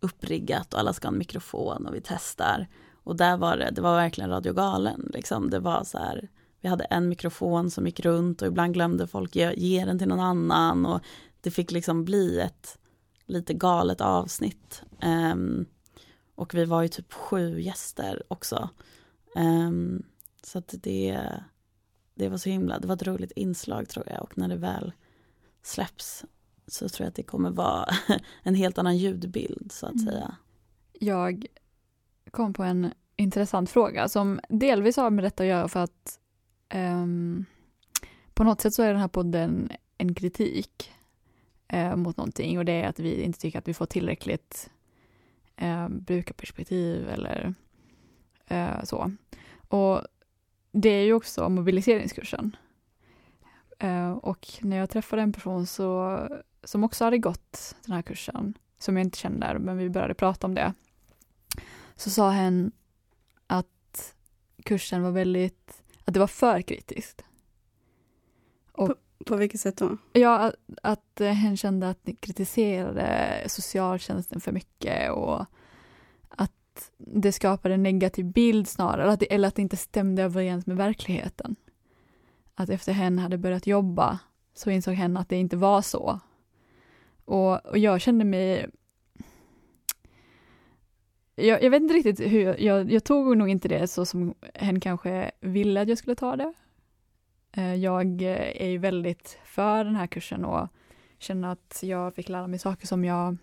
uppriggat 0.00 0.74
och 0.74 0.80
alla 0.80 0.92
ska 0.92 1.08
ha 1.08 1.12
en 1.12 1.18
mikrofon 1.18 1.86
och 1.86 1.94
vi 1.94 2.00
testar. 2.04 2.66
Och 3.04 3.16
där 3.16 3.36
var 3.36 3.56
det, 3.56 3.70
det 3.70 3.80
var 3.80 3.96
verkligen 3.96 4.30
Radio 4.30 4.52
Galen 4.52 5.10
liksom. 5.14 5.50
Det 5.50 5.58
var 5.58 5.84
så 5.84 5.98
här, 5.98 6.28
vi 6.60 6.68
hade 6.68 6.84
en 6.84 7.08
mikrofon 7.08 7.70
som 7.70 7.86
gick 7.86 8.00
runt 8.00 8.42
och 8.42 8.48
ibland 8.48 8.74
glömde 8.74 9.06
folk 9.06 9.36
ge, 9.36 9.52
ge 9.56 9.84
den 9.84 9.98
till 9.98 10.08
någon 10.08 10.20
annan 10.20 10.86
och 10.86 11.00
det 11.40 11.50
fick 11.50 11.70
liksom 11.70 12.04
bli 12.04 12.40
ett 12.40 12.78
lite 13.26 13.54
galet 13.54 14.00
avsnitt. 14.00 14.82
Um, 15.02 15.66
och 16.34 16.54
vi 16.54 16.64
var 16.64 16.82
ju 16.82 16.88
typ 16.88 17.12
sju 17.12 17.60
gäster 17.60 18.22
också. 18.28 18.68
Um, 19.36 20.02
så 20.42 20.58
att 20.58 20.74
det, 20.82 21.20
det 22.14 22.28
var 22.28 22.38
så 22.38 22.48
himla, 22.48 22.78
det 22.78 22.86
var 22.86 22.94
ett 22.94 23.06
roligt 23.06 23.32
inslag 23.32 23.88
tror 23.88 24.08
jag 24.08 24.22
och 24.22 24.38
när 24.38 24.48
det 24.48 24.56
väl 24.56 24.92
släpps 25.62 26.24
så 26.68 26.88
tror 26.88 27.04
jag 27.04 27.08
att 27.08 27.14
det 27.14 27.22
kommer 27.22 27.50
vara 27.50 27.88
en 28.42 28.54
helt 28.54 28.78
annan 28.78 28.96
ljudbild 28.96 29.72
så 29.72 29.86
att 29.86 29.92
mm. 29.92 30.06
säga. 30.06 30.36
Jag 30.92 31.46
kom 32.30 32.52
på 32.52 32.62
en 32.62 32.92
intressant 33.16 33.70
fråga 33.70 34.08
som 34.08 34.40
delvis 34.48 34.96
har 34.96 35.10
med 35.10 35.24
detta 35.24 35.42
att 35.42 35.48
göra 35.48 35.68
för 35.68 35.80
att 35.80 36.18
um, 36.74 37.44
på 38.34 38.44
något 38.44 38.60
sätt 38.60 38.74
så 38.74 38.82
är 38.82 38.88
den 38.92 39.00
här 39.00 39.08
podden 39.08 39.70
en 39.98 40.14
kritik 40.14 40.92
uh, 41.72 41.96
mot 41.96 42.16
någonting 42.16 42.58
och 42.58 42.64
det 42.64 42.72
är 42.72 42.88
att 42.88 42.98
vi 42.98 43.22
inte 43.22 43.38
tycker 43.38 43.58
att 43.58 43.68
vi 43.68 43.74
får 43.74 43.86
tillräckligt 43.86 44.70
uh, 45.62 45.88
brukarperspektiv 45.88 47.08
eller 47.08 47.54
uh, 48.50 48.84
så. 48.84 49.12
Och 49.68 50.02
det 50.72 50.88
är 50.88 51.04
ju 51.04 51.12
också 51.12 51.48
mobiliseringskursen. 51.48 52.56
Och 54.20 54.48
när 54.60 54.76
jag 54.76 54.90
träffade 54.90 55.22
en 55.22 55.32
person 55.32 55.66
så 55.66 56.18
som 56.64 56.84
också 56.84 57.04
hade 57.04 57.18
gått 57.18 57.76
den 57.84 57.94
här 57.94 58.02
kursen, 58.02 58.54
som 58.78 58.96
jag 58.96 59.06
inte 59.06 59.18
känner, 59.18 59.58
men 59.58 59.78
vi 59.78 59.90
började 59.90 60.14
prata 60.14 60.46
om 60.46 60.54
det, 60.54 60.74
så 61.96 62.10
sa 62.10 62.30
hen 62.30 62.72
att 63.46 64.14
kursen 64.64 65.02
var 65.02 65.10
väldigt, 65.10 65.82
att 66.04 66.14
det 66.14 66.20
var 66.20 66.26
för 66.26 66.62
kritiskt. 66.62 67.24
Och, 68.72 68.88
på, 68.88 68.94
på 69.26 69.36
vilket 69.36 69.60
sätt 69.60 69.76
då? 69.76 69.96
Ja, 70.12 70.38
att, 70.38 70.54
att 70.82 71.20
hen 71.20 71.56
kände 71.56 71.88
att 71.88 72.06
ni 72.06 72.14
kritiserade 72.14 73.42
socialtjänsten 73.46 74.40
för 74.40 74.52
mycket 74.52 75.10
och 75.10 75.46
att 76.28 76.90
det 76.96 77.32
skapade 77.32 77.74
en 77.74 77.82
negativ 77.82 78.24
bild 78.24 78.68
snarare, 78.68 79.02
eller 79.02 79.12
att 79.12 79.20
det, 79.20 79.34
eller 79.34 79.48
att 79.48 79.54
det 79.54 79.62
inte 79.62 79.76
stämde 79.76 80.22
överens 80.22 80.66
med 80.66 80.76
verkligheten. 80.76 81.56
att 82.54 82.68
efter 82.68 82.92
hen 82.92 83.18
hade 83.18 83.38
börjat 83.38 83.66
jobba 83.66 84.18
så 84.54 84.70
insåg 84.70 84.94
hen 84.94 85.16
att 85.16 85.28
det 85.28 85.36
inte 85.36 85.56
var 85.56 85.82
så. 85.82 86.20
Och, 87.28 87.66
och 87.66 87.78
jag 87.78 88.00
kände 88.00 88.24
mig 88.24 88.66
jag, 91.34 91.62
jag, 91.62 91.70
vet 91.70 91.82
inte 91.82 91.94
riktigt 91.94 92.20
hur, 92.20 92.40
jag, 92.40 92.60
jag, 92.60 92.92
jag, 92.92 93.04
tog 93.04 93.36
nog 93.36 93.48
inte 93.48 93.68
det 93.68 93.88
så 93.88 94.04
som 94.04 94.34
hen 94.54 94.80
kanske 94.80 95.30
ville 95.40 95.80
att 95.80 95.88
jag 95.88 95.98
skulle 95.98 96.14
ta 96.14 96.36
det. 96.36 96.52
Eh, 97.52 97.74
jag 97.74 98.22
är 98.22 98.66
ju 98.68 98.78
väldigt 98.78 99.38
för 99.44 99.84
den 99.84 99.96
här 99.96 100.06
kursen 100.06 100.44
och 100.44 100.68
känner 101.18 101.48
att 101.48 101.80
jag 101.82 102.14
fick 102.14 102.28
lära 102.28 102.46
mig 102.46 102.58
saker 102.58 102.86
som 102.86 103.04
jag, 103.04 103.36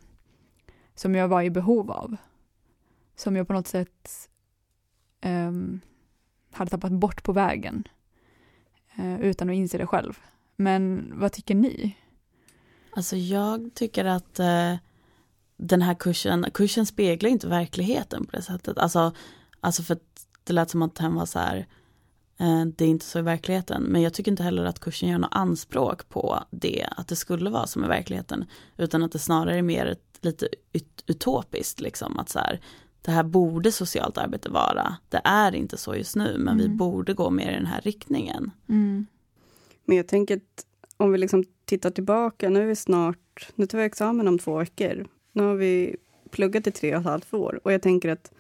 som 0.96 1.15
jag 1.15 1.27
var 1.27 1.42
i 1.42 1.50
behov 1.50 1.92
av. 1.92 2.15
Som 3.15 3.36
jag 3.36 3.48
på 3.48 3.54
något 3.54 3.68
sätt 3.68 4.30
um, 5.25 5.82
hade 6.51 6.72
tappat 6.72 6.92
bort 6.92 7.24
på 7.24 7.34
vägen. 7.34 7.88
Uh, 9.00 9.22
utan 9.22 9.50
att 9.50 9.56
inse 9.56 9.77
det 9.77 9.88
själv. 9.88 10.20
Men 10.56 11.13
vad 11.15 11.32
tycker 11.32 11.56
ni? 11.56 11.96
Alltså 12.96 13.16
jag 13.16 13.72
tycker 13.74 14.06
att 14.06 14.40
uh, 14.40 14.75
den 15.58 15.82
här 15.82 15.94
kursen, 15.94 16.46
kursen 16.54 16.86
speglar 16.86 17.30
inte 17.30 17.48
verkligheten 17.48 18.25
på 18.25 18.32
det 18.36 18.42
sättet. 18.42 18.78
Alltså, 18.78 19.12
alltså 19.60 19.84
för 19.84 19.94
att 19.94 20.28
det 20.44 20.54
lät 20.54 20.70
som 20.70 20.82
att 20.82 20.96
den 20.96 21.16
var 21.16 21.25
så 21.25 21.40
här, 21.40 21.68
uh, 22.42 22.66
det 22.66 22.86
är 22.86 22.90
inte 22.90 23.06
så 23.06 23.20
i 23.20 23.22
verkligheten. 23.22 23.84
Men 23.84 24.02
jag 24.02 24.14
tycker 24.14 24.32
inte 24.32 24.44
heller 24.44 24.66
att 24.66 24.80
kursen 24.80 25.10
gör 25.10 25.18
något 25.18 25.34
anspråk 25.36 26.10
på 26.10 26.44
det, 26.50 26.88
att 26.92 27.08
det 27.08 27.16
skulle 27.16 27.50
vara 27.50 27.68
som 27.68 27.84
i 27.84 27.88
verkligheten. 27.88 28.46
Utan 28.78 29.04
att 29.04 29.12
det 29.12 29.20
snarare 29.20 29.58
är 29.58 29.62
mer 29.62 29.86
ett, 29.86 30.20
lite 30.22 30.48
ut, 30.74 31.04
utopiskt, 31.08 31.80
liksom 31.80 32.20
att 32.20 32.30
så 32.30 32.40
här, 32.40 32.62
det 33.02 33.12
här 33.12 33.24
borde 33.24 33.72
socialt 33.72 34.18
arbete 34.18 34.50
vara. 34.50 34.98
Det 35.10 35.22
är 35.24 35.56
inte 35.56 35.78
så 35.78 35.96
just 35.96 36.16
nu, 36.16 36.36
men 36.38 36.54
mm. 36.54 36.58
vi 36.58 36.70
borde 36.70 37.14
gå 37.14 37.30
mer 37.30 37.52
i 37.52 37.56
den 37.56 37.66
här 37.66 37.82
riktningen. 37.82 38.52
Mm. 38.70 39.06
Men 39.86 39.98
jag 39.98 40.08
tänker 40.08 40.38
att 40.38 40.66
om 40.98 41.12
vi 41.12 41.18
liksom 41.18 41.44
tittar 41.66 41.90
tillbaka, 41.90 42.50
nu 42.50 42.62
är 42.62 42.66
vi 42.66 42.76
snart, 42.76 43.50
nu 43.56 43.66
tar 43.66 43.78
vi 43.78 43.84
examen 43.84 44.28
om 44.28 44.40
två 44.40 44.58
veckor. 44.58 45.08
Nu 45.32 45.44
har 45.44 45.56
vi 45.56 45.96
pluggat 46.32 46.68
i 46.68 46.72
tre 46.72 46.96
och 46.96 47.00
ett 47.00 47.06
halvt 47.08 47.34
år 47.34 47.60
och 47.64 47.74
jag 47.74 47.82
tänker 47.82 48.10
att 48.10 48.32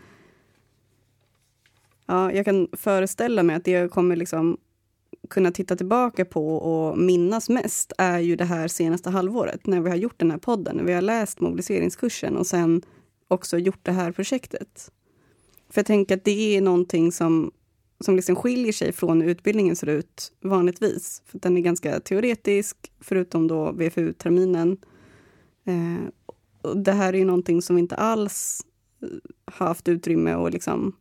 Ja, 2.05 2.31
jag 2.31 2.45
kan 2.45 2.67
föreställa 2.73 3.43
mig 3.43 3.55
att 3.55 3.63
det 3.63 3.71
jag 3.71 3.91
kommer 3.91 4.15
liksom 4.15 4.57
kunna 5.29 5.51
titta 5.51 5.75
tillbaka 5.75 6.25
på 6.25 6.57
och 6.57 6.97
minnas 6.97 7.49
mest 7.49 7.93
är 7.97 8.19
ju 8.19 8.35
det 8.35 8.45
här 8.45 8.67
senaste 8.67 9.09
halvåret 9.09 9.67
när 9.67 9.81
vi 9.81 9.89
har 9.89 9.95
gjort 9.95 10.19
den 10.19 10.31
här 10.31 10.37
podden, 10.37 10.77
när 10.77 10.83
vi 10.83 10.93
har 10.93 11.01
läst 11.01 11.39
mobiliseringskursen 11.39 12.37
och 12.37 12.47
sen 12.47 12.81
också 13.27 13.57
gjort 13.57 13.79
det 13.81 13.91
här 13.91 14.11
projektet. 14.11 14.91
För 15.69 15.79
jag 15.79 15.85
tänker 15.85 16.17
att 16.17 16.23
det 16.23 16.57
är 16.57 16.61
någonting 16.61 17.11
som, 17.11 17.51
som 17.99 18.15
liksom 18.15 18.35
skiljer 18.35 18.73
sig 18.73 18.91
från 18.91 19.21
hur 19.21 19.29
utbildningen 19.29 19.75
ser 19.75 19.89
ut 19.89 20.31
vanligtvis. 20.41 21.21
För 21.25 21.39
den 21.39 21.57
är 21.57 21.61
ganska 21.61 21.99
teoretisk, 21.99 22.91
förutom 22.99 23.47
då 23.47 23.71
VFU-terminen. 23.71 24.77
Eh, 25.65 26.09
och 26.61 26.77
det 26.77 26.91
här 26.91 27.13
är 27.13 27.17
ju 27.17 27.25
någonting 27.25 27.61
som 27.61 27.75
vi 27.75 27.79
inte 27.79 27.95
alls 27.95 28.65
eh, 29.01 29.07
har 29.45 29.67
haft 29.67 29.87
utrymme 29.87 30.35
och 30.35 30.51
liksom, 30.51 30.95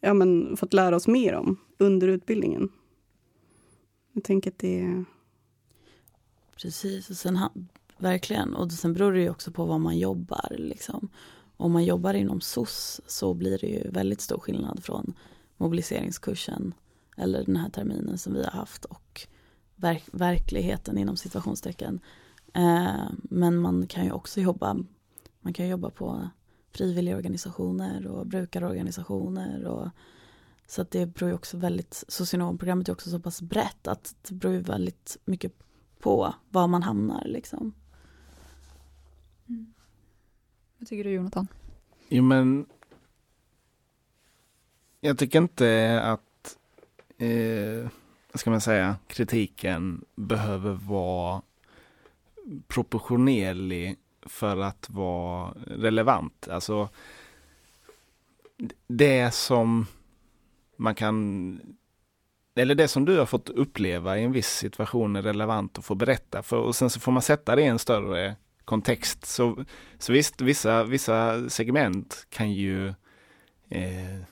ja, 0.00 0.14
men, 0.14 0.56
fått 0.56 0.72
lära 0.72 0.96
oss 0.96 1.08
mer 1.08 1.34
om 1.34 1.56
under 1.78 2.08
utbildningen. 2.08 2.68
Jag 4.12 4.24
tänker 4.24 4.50
att 4.50 4.58
det 4.58 4.80
är... 4.80 5.04
Precis, 6.56 7.10
och 7.10 7.16
sen 7.16 7.38
Verkligen, 8.02 8.54
och 8.54 8.72
sen 8.72 8.92
beror 8.92 9.12
det 9.12 9.20
ju 9.20 9.30
också 9.30 9.52
på 9.52 9.64
var 9.64 9.78
man 9.78 9.98
jobbar. 9.98 10.56
Liksom. 10.58 11.08
Om 11.56 11.72
man 11.72 11.84
jobbar 11.84 12.14
inom 12.14 12.40
SOS 12.40 13.00
så 13.06 13.34
blir 13.34 13.58
det 13.58 13.66
ju 13.66 13.90
väldigt 13.90 14.20
stor 14.20 14.38
skillnad 14.38 14.84
från 14.84 15.14
mobiliseringskursen 15.62 16.74
eller 17.16 17.44
den 17.44 17.56
här 17.56 17.70
terminen 17.70 18.18
som 18.18 18.34
vi 18.34 18.44
har 18.44 18.50
haft 18.50 18.84
och 18.84 19.26
verk 19.76 20.04
verkligheten 20.12 20.98
inom 20.98 21.16
situationstecken. 21.16 22.00
Eh, 22.54 23.10
men 23.22 23.58
man 23.58 23.86
kan 23.86 24.04
ju 24.04 24.12
också 24.12 24.40
jobba, 24.40 24.76
man 25.40 25.52
kan 25.52 25.68
jobba 25.68 25.90
på 25.90 26.28
frivilligorganisationer 26.72 28.06
och 28.06 28.26
brukarorganisationer 28.26 29.64
och 29.64 29.88
så 30.66 30.82
att 30.82 30.90
det 30.90 31.06
beror 31.06 31.30
ju 31.30 31.34
också 31.34 31.56
väldigt, 31.56 32.04
socionomprogrammet 32.08 32.88
är 32.88 32.92
också 32.92 33.10
så 33.10 33.20
pass 33.20 33.42
brett 33.42 33.86
att 33.86 34.16
det 34.22 34.34
beror 34.34 34.54
ju 34.54 34.60
väldigt 34.60 35.16
mycket 35.24 35.52
på 35.98 36.34
var 36.50 36.66
man 36.66 36.82
hamnar 36.82 37.24
liksom. 37.24 37.72
Mm. 39.48 39.74
Vad 40.78 40.88
tycker 40.88 41.04
du 41.04 41.10
Jonathan? 41.10 41.46
Jo 42.08 42.22
men 42.22 42.66
jag 45.04 45.18
tycker 45.18 45.38
inte 45.38 46.00
att, 46.02 46.56
eh, 47.18 47.90
vad 48.32 48.40
ska 48.40 48.50
man 48.50 48.60
säga, 48.60 48.96
kritiken 49.06 50.04
behöver 50.14 50.72
vara 50.72 51.42
proportionerlig 52.68 53.96
för 54.22 54.56
att 54.56 54.90
vara 54.90 55.54
relevant. 55.66 56.48
Alltså 56.48 56.88
det 58.86 59.34
som 59.34 59.86
man 60.76 60.94
kan 60.94 61.60
eller 62.54 62.74
det 62.74 62.88
som 62.88 63.04
du 63.04 63.18
har 63.18 63.26
fått 63.26 63.48
uppleva 63.48 64.18
i 64.18 64.24
en 64.24 64.32
viss 64.32 64.50
situation 64.50 65.16
är 65.16 65.22
relevant 65.22 65.78
att 65.78 65.84
få 65.84 65.94
berätta 65.94 66.42
för 66.42 66.56
och 66.56 66.76
sen 66.76 66.90
så 66.90 67.00
får 67.00 67.12
man 67.12 67.22
sätta 67.22 67.56
det 67.56 67.62
i 67.62 67.66
en 67.66 67.78
större 67.78 68.36
kontext. 68.64 69.26
Så, 69.26 69.64
så 69.98 70.12
visst, 70.12 70.40
vissa, 70.40 70.84
vissa 70.84 71.50
segment 71.50 72.26
kan 72.30 72.52
ju 72.52 72.88
eh, 73.68 74.22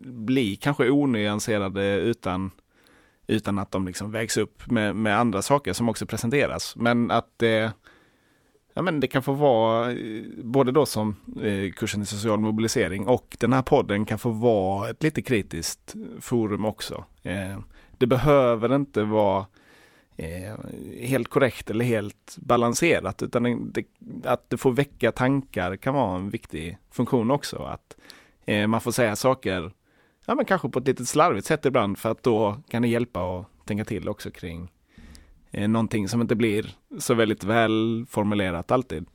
bli 0.00 0.56
kanske 0.56 0.90
onyanserade 0.90 1.94
utan, 1.94 2.50
utan 3.26 3.58
att 3.58 3.70
de 3.70 3.86
liksom 3.86 4.10
vägs 4.10 4.36
upp 4.36 4.70
med, 4.70 4.96
med 4.96 5.18
andra 5.18 5.42
saker 5.42 5.72
som 5.72 5.88
också 5.88 6.06
presenteras. 6.06 6.76
Men 6.76 7.10
att 7.10 7.32
det, 7.36 7.72
ja, 8.74 8.82
men 8.82 9.00
det 9.00 9.06
kan 9.06 9.22
få 9.22 9.32
vara, 9.32 9.92
eh, 9.92 10.22
både 10.44 10.72
då 10.72 10.86
som 10.86 11.16
eh, 11.42 11.72
kursen 11.72 12.02
i 12.02 12.06
social 12.06 12.40
mobilisering 12.40 13.06
och 13.06 13.36
den 13.40 13.52
här 13.52 13.62
podden 13.62 14.04
kan 14.04 14.18
få 14.18 14.30
vara 14.30 14.90
ett 14.90 15.02
lite 15.02 15.22
kritiskt 15.22 15.94
forum 16.20 16.64
också. 16.64 17.04
Eh, 17.22 17.58
det 17.98 18.06
behöver 18.06 18.74
inte 18.74 19.02
vara 19.02 19.46
helt 21.00 21.28
korrekt 21.28 21.70
eller 21.70 21.84
helt 21.84 22.36
balanserat 22.36 23.22
utan 23.22 23.72
det, 23.72 23.84
att 24.24 24.50
det 24.50 24.56
får 24.56 24.72
väcka 24.72 25.12
tankar 25.12 25.76
kan 25.76 25.94
vara 25.94 26.16
en 26.16 26.30
viktig 26.30 26.78
funktion 26.90 27.30
också. 27.30 27.56
Att 27.56 27.96
eh, 28.46 28.66
man 28.66 28.80
får 28.80 28.92
säga 28.92 29.16
saker, 29.16 29.72
ja 30.26 30.34
men 30.34 30.44
kanske 30.44 30.68
på 30.68 30.78
ett 30.78 30.86
lite 30.86 31.06
slarvigt 31.06 31.46
sätt 31.46 31.66
ibland 31.66 31.98
för 31.98 32.10
att 32.10 32.22
då 32.22 32.60
kan 32.68 32.82
det 32.82 32.88
hjälpa 32.88 33.20
att 33.20 33.46
tänka 33.64 33.84
till 33.84 34.08
också 34.08 34.30
kring 34.30 34.72
eh, 35.50 35.68
någonting 35.68 36.08
som 36.08 36.20
inte 36.20 36.34
blir 36.34 36.74
så 36.98 37.14
väldigt 37.14 37.44
väl 37.44 38.06
formulerat 38.10 38.70
alltid. 38.70 39.06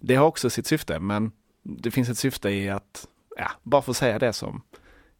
Det 0.00 0.14
har 0.14 0.26
också 0.26 0.50
sitt 0.50 0.66
syfte 0.66 1.00
men 1.00 1.32
det 1.62 1.90
finns 1.90 2.08
ett 2.08 2.18
syfte 2.18 2.50
i 2.50 2.70
att 2.70 3.08
ja, 3.36 3.50
bara 3.62 3.82
få 3.82 3.94
säga 3.94 4.18
det 4.18 4.32
som 4.32 4.62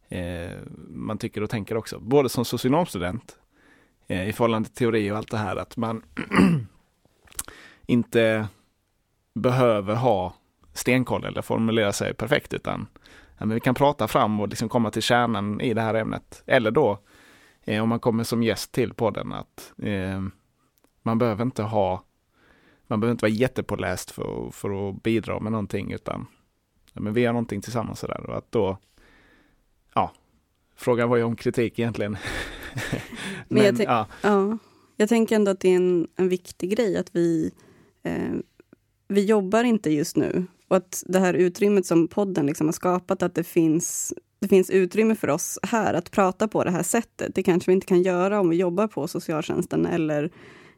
eh, 0.09 0.51
man 0.89 1.17
tycker 1.17 1.43
och 1.43 1.49
tänker 1.49 1.77
också. 1.77 1.99
Både 1.99 2.29
som 2.29 2.45
socionomstudent 2.45 3.37
Eh, 4.07 4.29
i 4.29 4.33
förhållande 4.33 4.69
till 4.69 4.77
teori 4.77 5.11
och 5.11 5.17
allt 5.17 5.31
det 5.31 5.37
här 5.37 5.55
att 5.55 5.77
man 5.77 6.03
inte 7.85 8.47
behöver 9.33 9.95
ha 9.95 10.33
stenkoll 10.73 11.25
eller 11.25 11.41
formulera 11.41 11.93
sig 11.93 12.13
perfekt 12.13 12.53
utan 12.53 12.87
ja, 13.37 13.45
men 13.45 13.49
vi 13.49 13.59
kan 13.59 13.75
prata 13.75 14.07
fram 14.07 14.39
och 14.39 14.47
liksom 14.47 14.69
komma 14.69 14.91
till 14.91 15.01
kärnan 15.01 15.61
i 15.61 15.73
det 15.73 15.81
här 15.81 15.93
ämnet. 15.93 16.43
Eller 16.45 16.71
då 16.71 16.99
eh, 17.63 17.83
om 17.83 17.89
man 17.89 17.99
kommer 17.99 18.23
som 18.23 18.43
gäst 18.43 18.71
till 18.71 18.93
podden 18.93 19.33
att 19.33 19.73
eh, 19.77 20.21
man 21.01 21.17
behöver 21.17 21.43
inte 21.43 21.63
ha 21.63 22.03
man 22.87 22.99
behöver 22.99 23.11
inte 23.11 23.23
vara 23.23 23.31
jättepåläst 23.31 24.11
för, 24.11 24.49
för 24.51 24.89
att 24.89 25.03
bidra 25.03 25.39
med 25.39 25.51
någonting 25.51 25.91
utan 25.91 26.25
ja, 26.93 27.01
men 27.01 27.13
vi 27.13 27.21
gör 27.21 27.33
någonting 27.33 27.61
tillsammans 27.61 27.99
sådär 27.99 28.29
och 28.29 28.37
att 28.37 28.51
då 28.51 28.77
ja, 29.93 30.11
frågan 30.75 31.09
var 31.09 31.17
ju 31.17 31.23
om 31.23 31.35
kritik 31.35 31.79
egentligen. 31.79 32.17
Men, 33.47 33.65
jag, 33.65 33.79
ja. 33.79 34.07
ja. 34.21 34.57
jag 34.95 35.09
tänker 35.09 35.35
ändå 35.35 35.51
att 35.51 35.59
det 35.59 35.69
är 35.69 35.75
en, 35.75 36.07
en 36.15 36.29
viktig 36.29 36.69
grej 36.69 36.97
att 36.97 37.15
vi, 37.15 37.51
eh, 38.03 38.33
vi 39.07 39.25
jobbar 39.25 39.63
inte 39.63 39.89
just 39.89 40.15
nu. 40.15 40.45
Och 40.67 40.77
att 40.77 41.03
det 41.07 41.19
här 41.19 41.33
utrymmet 41.33 41.85
som 41.85 42.07
podden 42.07 42.45
liksom 42.45 42.67
har 42.67 42.71
skapat, 42.71 43.23
att 43.23 43.35
det 43.35 43.43
finns, 43.43 44.13
det 44.39 44.47
finns 44.47 44.69
utrymme 44.69 45.15
för 45.15 45.29
oss 45.29 45.59
här 45.63 45.93
att 45.93 46.11
prata 46.11 46.47
på 46.47 46.63
det 46.63 46.71
här 46.71 46.83
sättet. 46.83 47.35
Det 47.35 47.43
kanske 47.43 47.71
vi 47.71 47.75
inte 47.75 47.87
kan 47.87 48.01
göra 48.01 48.39
om 48.39 48.49
vi 48.49 48.55
jobbar 48.55 48.87
på 48.87 49.07
socialtjänsten 49.07 49.85
eller 49.85 50.31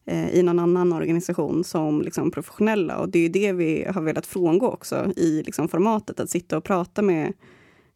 eh, 0.05 0.29
i 0.29 0.43
någon 0.43 0.59
annan 0.59 0.93
organisation 0.93 1.63
som 1.63 2.01
liksom 2.01 2.31
professionella. 2.31 2.97
Och 2.97 3.09
det 3.09 3.19
är 3.19 3.29
det 3.29 3.53
vi 3.53 3.85
har 3.93 4.01
velat 4.01 4.25
frångå 4.25 4.67
också 4.67 5.13
i 5.15 5.43
liksom 5.43 5.67
formatet, 5.67 6.19
att 6.19 6.29
sitta 6.29 6.57
och 6.57 6.63
prata 6.63 7.01
med, 7.01 7.33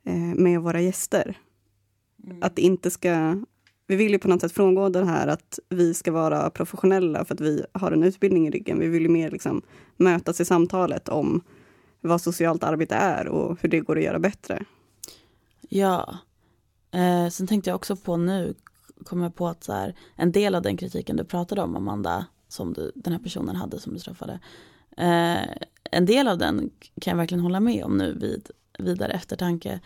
eh, 0.05 0.35
med 0.35 0.61
våra 0.61 0.81
gäster. 0.81 1.37
Mm. 2.23 2.37
Att 2.41 2.59
inte 2.59 2.91
ska 2.91 3.41
vi 3.87 3.95
vill 3.95 4.11
ju 4.11 4.19
på 4.19 4.27
något 4.27 4.41
sätt 4.41 4.51
frångå 4.51 4.89
det 4.89 5.05
här 5.05 5.27
att 5.27 5.59
vi 5.69 5.93
ska 5.93 6.11
vara 6.11 6.49
professionella 6.49 7.25
för 7.25 7.33
att 7.33 7.41
vi 7.41 7.65
har 7.71 7.91
en 7.91 8.03
utbildning 8.03 8.47
i 8.47 8.51
ryggen. 8.51 8.79
Vi 8.79 8.87
vill 8.87 9.03
ju 9.03 9.09
mer 9.09 9.31
liksom 9.31 9.61
mötas 9.97 10.41
i 10.41 10.45
samtalet 10.45 11.09
om 11.09 11.41
vad 12.03 12.21
socialt 12.21 12.63
arbete 12.63 12.95
är 12.95 13.27
och 13.27 13.57
hur 13.61 13.69
det 13.69 13.79
går 13.79 13.97
att 13.97 14.03
göra 14.03 14.19
bättre. 14.19 14.65
Ja. 15.69 16.17
Eh, 16.91 17.29
sen 17.29 17.47
tänkte 17.47 17.69
jag 17.69 17.75
också 17.75 17.95
på 17.95 18.17
nu, 18.17 18.53
kom 19.03 19.21
jag 19.21 19.35
på 19.35 19.47
att 19.47 19.63
så 19.63 19.73
här, 19.73 19.95
en 20.15 20.31
del 20.31 20.55
av 20.55 20.61
den 20.61 20.77
kritiken 20.77 21.15
du 21.15 21.23
pratade 21.23 21.61
om 21.61 21.75
Amanda, 21.75 22.25
som 22.47 22.73
du, 22.73 22.91
den 22.95 23.13
här 23.13 23.19
personen 23.19 23.55
hade 23.55 23.79
som 23.79 23.93
du 23.93 23.99
träffade. 23.99 24.39
Eh, 24.97 25.47
en 25.91 26.05
del 26.05 26.27
av 26.27 26.37
den 26.37 26.69
kan 27.01 27.11
jag 27.11 27.17
verkligen 27.17 27.43
hålla 27.43 27.59
med 27.59 27.83
om 27.83 27.97
nu 27.97 28.13
vid 28.13 28.49
vidare 28.79 29.13
eftertanke. 29.13 29.79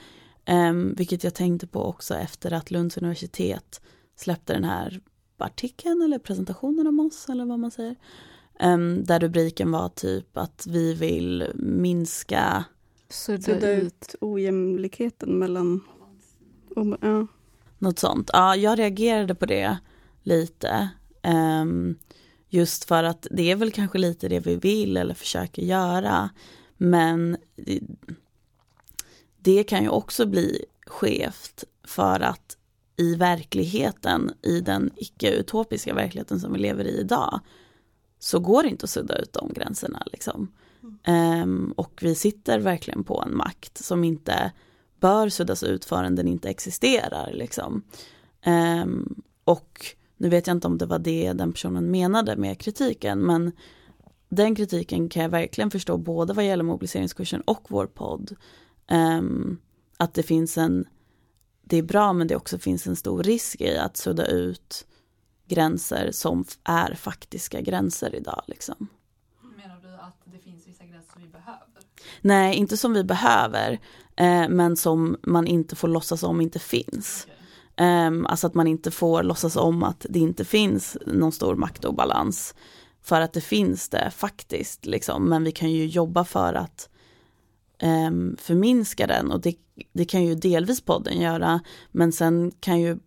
Eh, 0.45 0.73
vilket 0.73 1.23
jag 1.23 1.33
tänkte 1.33 1.67
på 1.67 1.83
också 1.83 2.15
efter 2.15 2.53
att 2.53 2.71
Lunds 2.71 2.97
universitet 2.97 3.81
släppte 4.15 4.53
den 4.53 4.63
här 4.63 5.01
artikeln 5.37 6.01
eller 6.01 6.19
presentationen 6.19 6.87
om 6.87 6.99
oss 6.99 7.29
eller 7.29 7.45
vad 7.45 7.59
man 7.59 7.71
säger. 7.71 7.95
Eh, 8.59 8.77
där 8.77 9.19
rubriken 9.19 9.71
var 9.71 9.89
typ 9.89 10.37
att 10.37 10.67
vi 10.69 10.93
vill 10.93 11.51
minska 11.55 12.63
Sudda 13.09 13.71
ut 13.71 14.15
ojämlikheten 14.21 15.39
mellan... 15.39 15.81
om- 16.75 16.97
Ja. 17.01 17.27
Något 17.79 17.99
sånt. 17.99 18.29
Ja, 18.33 18.55
jag 18.55 18.79
reagerade 18.79 19.35
på 19.35 19.45
det 19.45 19.77
lite. 20.23 20.89
Ehm, 21.21 21.95
just 22.49 22.83
för 22.83 23.03
att 23.03 23.27
det 23.31 23.51
är 23.51 23.55
väl 23.55 23.71
kanske 23.71 23.97
lite 23.97 24.27
det 24.27 24.39
vi 24.39 24.55
vill 24.55 24.97
eller 24.97 25.13
försöker 25.13 25.61
göra. 25.61 26.29
Men 26.77 27.37
det, 27.55 27.79
det 29.39 29.63
kan 29.63 29.83
ju 29.83 29.89
också 29.89 30.25
bli 30.25 30.65
skevt 30.87 31.63
för 31.83 32.19
att 32.19 32.57
i 32.97 33.15
verkligheten, 33.15 34.31
i 34.41 34.61
den 34.61 34.91
icke-utopiska 34.95 35.93
verkligheten 35.93 36.39
som 36.39 36.53
vi 36.53 36.59
lever 36.59 36.83
i 36.85 36.99
idag, 36.99 37.39
så 38.19 38.39
går 38.39 38.63
det 38.63 38.69
inte 38.69 38.83
att 38.83 38.89
sudda 38.89 39.15
ut 39.15 39.33
de 39.33 39.53
gränserna. 39.53 40.03
Liksom. 40.11 40.51
Um, 41.07 41.73
och 41.77 41.99
vi 42.01 42.15
sitter 42.15 42.59
verkligen 42.59 43.03
på 43.03 43.21
en 43.21 43.37
makt 43.37 43.77
som 43.77 44.03
inte 44.03 44.51
bör 44.99 45.29
suddas 45.29 45.63
ut 45.63 45.85
förrän 45.85 46.15
den 46.15 46.27
inte 46.27 46.49
existerar. 46.49 47.31
Liksom. 47.33 47.83
Um, 48.45 49.21
och 49.43 49.95
nu 50.17 50.29
vet 50.29 50.47
jag 50.47 50.55
inte 50.55 50.67
om 50.67 50.77
det 50.77 50.85
var 50.85 50.99
det 50.99 51.33
den 51.33 51.53
personen 51.53 51.91
menade 51.91 52.35
med 52.35 52.59
kritiken, 52.59 53.19
men 53.19 53.51
den 54.29 54.55
kritiken 54.55 55.09
kan 55.09 55.23
jag 55.23 55.29
verkligen 55.29 55.71
förstå 55.71 55.97
både 55.97 56.33
vad 56.33 56.45
gäller 56.45 56.63
mobiliseringskursen 56.63 57.41
och 57.41 57.65
vår 57.69 57.85
podd. 57.85 58.35
Um, 58.91 59.59
att 59.97 60.13
det 60.13 60.23
finns 60.23 60.57
en, 60.57 60.85
det 61.63 61.77
är 61.77 61.83
bra 61.83 62.13
men 62.13 62.27
det 62.27 62.35
också 62.35 62.59
finns 62.59 62.87
en 62.87 62.95
stor 62.95 63.23
risk 63.23 63.61
i 63.61 63.77
att 63.77 63.97
sudda 63.97 64.25
ut 64.25 64.87
gränser 65.47 66.09
som 66.11 66.45
är 66.63 66.93
faktiska 66.93 67.61
gränser 67.61 68.15
idag. 68.15 68.43
Liksom. 68.47 68.87
Menar 69.57 69.79
du 69.81 69.93
att 69.93 70.21
det 70.25 70.39
finns 70.39 70.67
vissa 70.67 70.85
gränser 70.85 71.13
vi 71.19 71.27
behöver? 71.27 71.61
Nej, 72.21 72.55
inte 72.55 72.77
som 72.77 72.93
vi 72.93 73.03
behöver, 73.03 73.79
eh, 74.15 74.49
men 74.49 74.77
som 74.77 75.17
man 75.23 75.47
inte 75.47 75.75
får 75.75 75.87
låtsas 75.87 76.23
om 76.23 76.41
inte 76.41 76.59
finns. 76.59 77.27
Um, 77.79 78.25
alltså 78.25 78.47
att 78.47 78.53
man 78.53 78.67
inte 78.67 78.91
får 78.91 79.23
låtsas 79.23 79.55
om 79.55 79.83
att 79.83 80.05
det 80.09 80.19
inte 80.19 80.45
finns 80.45 80.97
någon 81.05 81.31
stor 81.31 81.55
maktobalans. 81.55 82.55
För 83.01 83.21
att 83.21 83.33
det 83.33 83.41
finns 83.41 83.89
det 83.89 84.11
faktiskt, 84.15 84.85
liksom. 84.85 85.29
men 85.29 85.43
vi 85.43 85.51
kan 85.51 85.71
ju 85.71 85.85
jobba 85.85 86.25
för 86.25 86.53
att 86.53 86.89
um, 87.83 88.37
förminska 88.39 89.07
den 89.07 89.31
och 89.31 89.41
det, 89.41 89.55
det 89.93 90.05
kan 90.05 90.25
ju 90.25 90.35
delvis 90.35 90.81
podden 90.81 91.21
göra, 91.21 91.59
men 91.91 92.11
sen 92.11 92.51
kan 92.59 92.79
ju, 92.79 92.97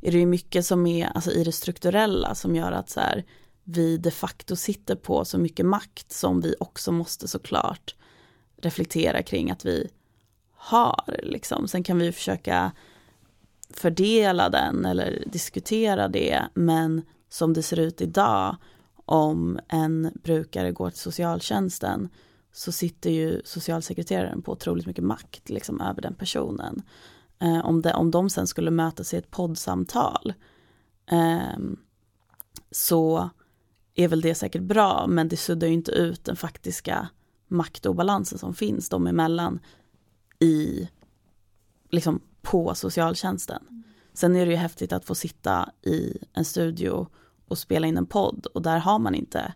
är 0.00 0.12
det 0.12 0.18
ju 0.18 0.26
mycket 0.26 0.66
som 0.66 0.86
är 0.86 1.06
alltså 1.06 1.30
i 1.30 1.44
det 1.44 1.52
strukturella 1.52 2.34
som 2.34 2.56
gör 2.56 2.72
att 2.72 2.90
så 2.90 3.00
här, 3.00 3.24
vi 3.64 3.96
de 3.96 4.10
facto 4.10 4.56
sitter 4.56 4.96
på 4.96 5.24
så 5.24 5.38
mycket 5.38 5.66
makt 5.66 6.12
som 6.12 6.40
vi 6.40 6.54
också 6.60 6.92
måste 6.92 7.28
såklart 7.28 7.94
reflektera 8.56 9.22
kring 9.22 9.50
att 9.50 9.64
vi 9.64 9.88
har. 10.52 11.20
Liksom. 11.22 11.68
Sen 11.68 11.82
kan 11.82 11.98
vi 11.98 12.12
försöka 12.12 12.72
fördela 13.70 14.48
den 14.48 14.84
eller 14.84 15.24
diskutera 15.26 16.08
det, 16.08 16.42
men 16.54 17.02
som 17.28 17.52
det 17.52 17.62
ser 17.62 17.78
ut 17.78 18.00
idag, 18.00 18.56
om 19.06 19.58
en 19.68 20.12
brukare 20.22 20.72
går 20.72 20.90
till 20.90 20.98
socialtjänsten, 20.98 22.08
så 22.52 22.72
sitter 22.72 23.10
ju 23.10 23.42
socialsekreteraren 23.44 24.42
på 24.42 24.52
otroligt 24.52 24.86
mycket 24.86 25.04
makt 25.04 25.50
liksom, 25.50 25.80
över 25.80 26.02
den 26.02 26.14
personen. 26.14 26.82
Eh, 27.38 27.66
om, 27.66 27.82
det, 27.82 27.94
om 27.94 28.10
de 28.10 28.30
sen 28.30 28.46
skulle 28.46 28.70
mötas 28.70 29.14
i 29.14 29.16
ett 29.16 29.30
poddsamtal, 29.30 30.34
eh, 31.06 31.58
så 32.70 33.30
är 33.94 34.08
väl 34.08 34.20
det 34.20 34.34
säkert 34.34 34.62
bra, 34.62 35.06
men 35.08 35.28
det 35.28 35.36
suddar 35.36 35.66
ju 35.66 35.74
inte 35.74 35.92
ut 35.92 36.24
den 36.24 36.36
faktiska 36.36 37.08
maktobalansen 37.48 38.38
som 38.38 38.54
finns 38.54 38.88
dem 38.88 39.06
emellan 39.06 39.60
i, 40.38 40.88
liksom 41.90 42.20
på 42.42 42.74
socialtjänsten. 42.74 43.84
Sen 44.12 44.36
är 44.36 44.46
det 44.46 44.52
ju 44.52 44.56
häftigt 44.56 44.92
att 44.92 45.04
få 45.04 45.14
sitta 45.14 45.70
i 45.82 46.18
en 46.32 46.44
studio 46.44 47.08
och 47.48 47.58
spela 47.58 47.86
in 47.86 47.96
en 47.96 48.06
podd 48.06 48.46
och 48.46 48.62
där 48.62 48.78
har 48.78 48.98
man 48.98 49.14
inte 49.14 49.54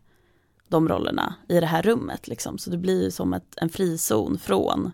de 0.69 0.89
rollerna 0.89 1.35
i 1.49 1.61
det 1.61 1.67
här 1.67 1.83
rummet 1.83 2.29
liksom. 2.29 2.59
Så 2.59 2.71
det 2.71 2.79
blir 2.79 3.03
ju 3.03 3.11
som 3.11 3.35
ett, 3.35 3.55
en 3.57 3.69
frizon 3.69 4.39
från 4.39 4.93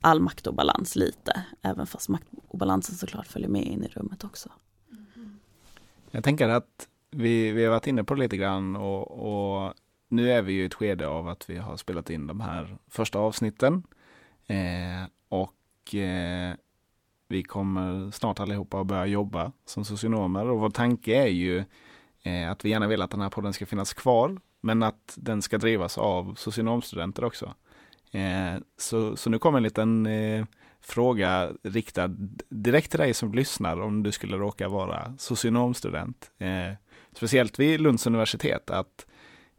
all 0.00 0.20
maktobalans 0.20 0.96
lite, 0.96 1.44
även 1.62 1.86
fast 1.86 2.08
maktobalansen 2.08 2.94
såklart 2.94 3.26
följer 3.26 3.48
med 3.48 3.62
in 3.62 3.84
i 3.84 3.88
rummet 3.88 4.24
också. 4.24 4.48
Mm-hmm. 4.90 5.36
Jag 6.10 6.24
tänker 6.24 6.48
att 6.48 6.88
vi, 7.10 7.52
vi 7.52 7.64
har 7.64 7.70
varit 7.70 7.86
inne 7.86 8.04
på 8.04 8.14
det 8.14 8.20
lite 8.20 8.36
grann 8.36 8.76
och, 8.76 9.10
och 9.10 9.74
nu 10.08 10.32
är 10.32 10.42
vi 10.42 10.52
ju 10.52 10.62
i 10.62 10.66
ett 10.66 10.74
skede 10.74 11.08
av 11.08 11.28
att 11.28 11.50
vi 11.50 11.56
har 11.56 11.76
spelat 11.76 12.10
in 12.10 12.26
de 12.26 12.40
här 12.40 12.78
första 12.88 13.18
avsnitten. 13.18 13.82
Eh, 14.46 15.08
och 15.28 15.94
eh, 15.94 16.54
vi 17.28 17.42
kommer 17.42 18.10
snart 18.10 18.40
allihopa 18.40 18.80
att 18.80 18.86
börja 18.86 19.06
jobba 19.06 19.52
som 19.64 19.84
socionomer 19.84 20.48
och 20.48 20.60
vår 20.60 20.70
tanke 20.70 21.22
är 21.22 21.28
ju 21.28 21.64
eh, 22.22 22.50
att 22.50 22.64
vi 22.64 22.70
gärna 22.70 22.86
vill 22.86 23.02
att 23.02 23.10
den 23.10 23.20
här 23.20 23.30
podden 23.30 23.52
ska 23.52 23.66
finnas 23.66 23.94
kvar 23.94 24.40
men 24.60 24.82
att 24.82 25.14
den 25.16 25.42
ska 25.42 25.58
drivas 25.58 25.98
av 25.98 26.34
socionomstudenter 26.34 27.24
också. 27.24 27.54
Eh, 28.12 28.60
så, 28.78 29.16
så 29.16 29.30
nu 29.30 29.38
kommer 29.38 29.56
en 29.56 29.62
liten 29.62 30.06
eh, 30.06 30.44
fråga 30.80 31.50
riktad 31.62 32.08
direkt 32.48 32.90
till 32.90 33.00
dig 33.00 33.14
som 33.14 33.32
lyssnar 33.32 33.80
om 33.80 34.02
du 34.02 34.12
skulle 34.12 34.36
råka 34.36 34.68
vara 34.68 35.14
socionomstudent. 35.18 36.30
Eh, 36.38 36.72
speciellt 37.12 37.58
vid 37.58 37.80
Lunds 37.80 38.06
universitet. 38.06 38.70
att 38.70 39.06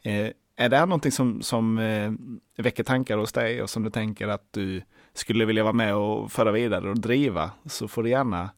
eh, 0.01 0.27
Är 0.55 0.69
det 0.69 0.77
här 0.77 0.85
någonting 0.85 1.11
som, 1.11 1.41
som 1.41 1.77
eh, 1.77 2.11
väcker 2.63 2.83
tankar 2.83 3.17
hos 3.17 3.31
dig 3.31 3.61
och 3.61 3.69
som 3.69 3.83
du 3.83 3.89
tänker 3.89 4.27
att 4.27 4.53
du 4.53 4.81
skulle 5.13 5.45
vilja 5.45 5.63
vara 5.63 5.73
med 5.73 5.95
och 5.95 6.31
föra 6.31 6.51
vidare 6.51 6.89
och 6.89 6.99
driva 6.99 7.51
så 7.65 7.87
får 7.87 8.03
du 8.03 8.09
gärna 8.09 8.49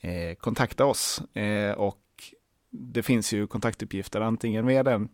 eh, 0.00 0.34
kontakta 0.38 0.84
oss. 0.84 1.22
Eh, 1.36 1.72
och 1.72 2.02
det 2.70 3.02
finns 3.02 3.32
ju 3.32 3.46
kontaktuppgifter 3.46 4.20
antingen 4.20 4.66
via 4.66 4.82
den 4.82 5.08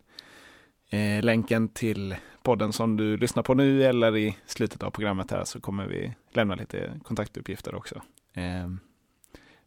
eh, 0.89 1.23
länken 1.23 1.69
till 1.69 2.15
podden 2.47 2.73
som 2.73 2.97
du 2.97 3.17
lyssnar 3.17 3.43
på 3.43 3.53
nu 3.53 3.83
eller 3.83 4.17
i 4.17 4.37
slutet 4.45 4.83
av 4.83 4.91
programmet 4.91 5.31
här 5.31 5.43
så 5.43 5.59
kommer 5.59 5.87
vi 5.87 6.13
lämna 6.31 6.55
lite 6.55 6.99
kontaktuppgifter 7.03 7.75
också. 7.75 8.01
Ehm, 8.33 8.79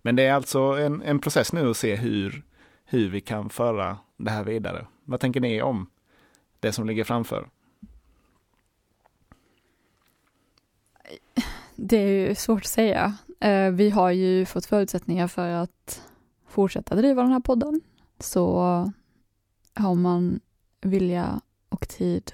men 0.03 0.17
det 0.17 0.23
är 0.23 0.35
alltså 0.35 0.61
en, 0.61 1.03
en 1.03 1.19
process 1.19 1.53
nu 1.53 1.71
att 1.71 1.77
se 1.77 1.97
hur, 1.97 2.43
hur 2.85 3.11
vi 3.11 3.21
kan 3.21 3.51
föra 3.51 3.99
det 4.17 4.31
här 4.31 4.45
vidare. 4.45 4.87
Vad 5.05 5.21
tänker 5.21 5.41
ni 5.41 5.63
om 5.63 5.91
det 6.61 6.73
som 6.73 6.87
ligger 6.87 7.05
framför? 7.05 7.49
Det 11.77 11.97
är 11.97 12.29
ju 12.29 12.35
svårt 12.35 12.63
att 12.63 12.67
säga. 12.67 13.17
Eh, 13.41 13.71
vi 13.71 13.91
har 13.91 14.11
ju 14.11 14.47
fått 14.47 14.67
förutsättningar 14.67 15.29
för 15.29 15.49
att 15.49 16.03
fortsätta 16.49 16.95
driva 16.95 17.23
den 17.23 17.33
här 17.33 17.41
podden. 17.41 17.81
Så 18.19 18.61
har 19.75 19.95
man 19.95 20.41
vilja 20.81 21.41
och 21.69 21.89
tid 21.89 22.33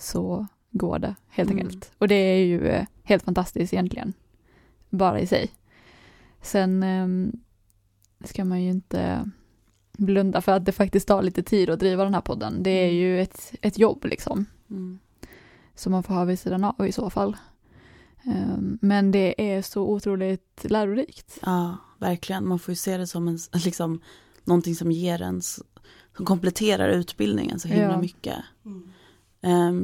så 0.00 0.46
går 0.70 0.98
det 0.98 1.14
helt 1.28 1.50
Mm. 1.50 1.64
enkelt. 1.66 1.92
Och 1.98 2.08
det 2.08 2.14
är 2.14 2.44
ju 2.44 2.68
eh, 2.68 2.86
helt 3.02 3.22
fantastiskt 3.24 3.72
egentligen. 3.72 4.12
Bara 4.90 5.20
i 5.20 5.26
sig. 5.26 5.50
Sen 6.42 6.82
ehm, 6.82 7.32
ska 8.24 8.44
man 8.44 8.62
ju 8.62 8.70
inte 8.70 9.30
blunda 9.92 10.40
för 10.40 10.52
att 10.52 10.64
det 10.64 10.72
faktiskt 10.72 11.08
tar 11.08 11.22
lite 11.22 11.42
tid 11.42 11.70
att 11.70 11.80
driva 11.80 12.04
den 12.04 12.14
här 12.14 12.20
podden. 12.20 12.62
Det 12.62 12.70
är 12.70 12.92
ju 12.92 13.20
ett, 13.20 13.52
ett 13.62 13.78
jobb 13.78 14.04
liksom. 14.04 14.46
Mm. 14.70 14.98
som 15.74 15.92
man 15.92 16.02
får 16.02 16.14
ha 16.14 16.24
vid 16.24 16.38
sidan 16.38 16.64
av 16.64 16.86
i 16.88 16.92
så 16.92 17.10
fall. 17.10 17.36
Ehm, 18.24 18.78
Men 18.82 19.10
det 19.10 19.52
är 19.54 19.62
så 19.62 19.82
otroligt 19.82 20.64
lärorikt. 20.70 21.38
Ja, 21.42 21.76
verkligen. 21.98 22.48
Man 22.48 22.58
får 22.58 22.72
ju 22.72 22.76
se 22.76 22.96
det 22.96 23.06
som 23.06 23.28
en, 23.28 23.38
liksom, 23.64 24.00
någonting 24.44 24.74
som 24.74 24.92
ger 24.92 25.22
en, 25.22 25.42
som 25.42 25.64
kompletterar 26.14 26.88
utbildningen 26.88 27.58
så 27.60 27.68
himla 27.68 27.82
Ja. 27.92 28.00
mycket. 28.00 28.36
Ehm, 28.64 28.92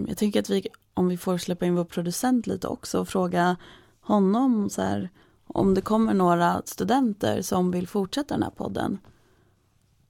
jag 0.08 0.16
tänker 0.16 0.40
att 0.40 0.50
vi, 0.50 0.66
om 0.94 1.08
vi 1.08 1.16
får 1.16 1.38
släppa 1.38 1.66
in 1.66 1.74
vår 1.74 1.84
producent 1.84 2.46
lite 2.46 2.68
också 2.68 3.00
och 3.00 3.08
fråga 3.08 3.56
honom 4.00 4.70
så 4.70 4.82
här, 4.82 5.10
om 5.46 5.74
det 5.74 5.80
kommer 5.80 6.14
några 6.14 6.62
studenter 6.64 7.42
som 7.42 7.70
vill 7.70 7.88
fortsätta 7.88 8.34
den 8.34 8.42
här 8.42 8.50
podden. 8.50 8.98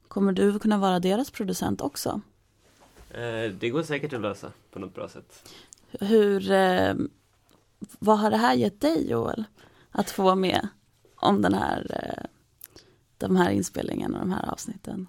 Kommer 0.09 0.33
du 0.33 0.59
kunna 0.59 0.79
vara 0.79 1.01
deras 1.01 1.31
producent 1.31 1.81
också? 1.81 2.21
Eh, 3.11 3.53
det 3.61 3.71
går 3.71 3.83
säkert 3.83 4.13
att 4.13 4.21
lösa 4.21 4.53
på 4.71 4.79
något 4.79 4.95
bra 4.95 5.09
sätt. 5.09 5.49
Hur, 5.91 6.51
eh, 6.51 6.95
vad 7.99 8.19
har 8.19 8.31
det 8.31 8.37
här 8.37 8.55
gett 8.55 8.81
dig 8.81 9.11
Joel? 9.11 9.45
Att 9.91 10.11
få 10.11 10.23
vara 10.23 10.35
med 10.35 10.69
om 11.17 11.43
den 11.43 11.55
här, 11.55 11.87
eh, 12.03 12.25
de 13.19 13.37
här 13.37 13.51
inspelningarna, 13.51 14.19
de 14.19 14.33
här 14.33 14.53
avsnitten? 14.53 15.07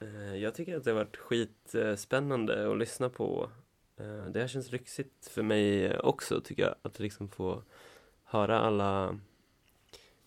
Eh, 0.00 0.36
Jag 0.36 0.54
tycker 0.54 0.76
att 0.76 0.84
det 0.84 0.90
har 0.90 0.98
varit 0.98 1.16
skitspännande 1.16 2.72
att 2.72 2.78
lyssna 2.78 3.08
på. 3.08 3.50
Eh, 3.96 4.24
Det 4.26 4.40
har 4.40 4.48
känts 4.48 4.72
lyxigt 4.72 5.26
för 5.26 5.42
mig 5.42 5.98
också 5.98 6.40
tycker 6.40 6.62
jag, 6.62 6.74
att 6.82 6.98
liksom 6.98 7.28
få 7.28 7.62
höra 8.24 8.58
alla 8.60 9.18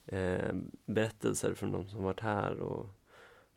eh, 0.06 0.56
berättelser 0.86 1.54
från 1.54 1.71
de 1.71 1.89
som 1.89 2.04
varit 2.04 2.19
här 2.19 2.60
och 2.60 2.89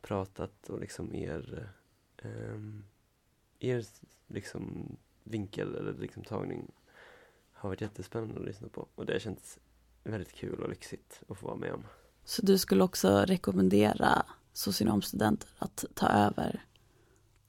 pratat 0.01 0.69
och 0.69 0.79
liksom 0.79 1.15
er, 1.15 1.69
eh, 2.17 2.59
er 3.59 3.85
liksom 4.27 4.95
vinkel 5.23 5.75
eller 5.75 5.93
liksom 5.93 6.23
tagning 6.23 6.71
har 7.51 7.69
varit 7.69 7.81
jättespännande 7.81 8.39
att 8.39 8.45
lyssna 8.45 8.69
på 8.69 8.87
och 8.95 9.05
det 9.05 9.13
har 9.13 9.19
känts 9.19 9.59
väldigt 10.03 10.33
kul 10.33 10.63
och 10.63 10.69
lyxigt 10.69 11.21
att 11.27 11.37
få 11.37 11.47
vara 11.47 11.57
med 11.57 11.73
om. 11.73 11.83
Så 12.23 12.41
du 12.45 12.57
skulle 12.57 12.83
också 12.83 13.23
rekommendera 13.27 14.25
socionomstudenter 14.53 15.49
att 15.59 15.85
ta 15.93 16.07
över 16.07 16.65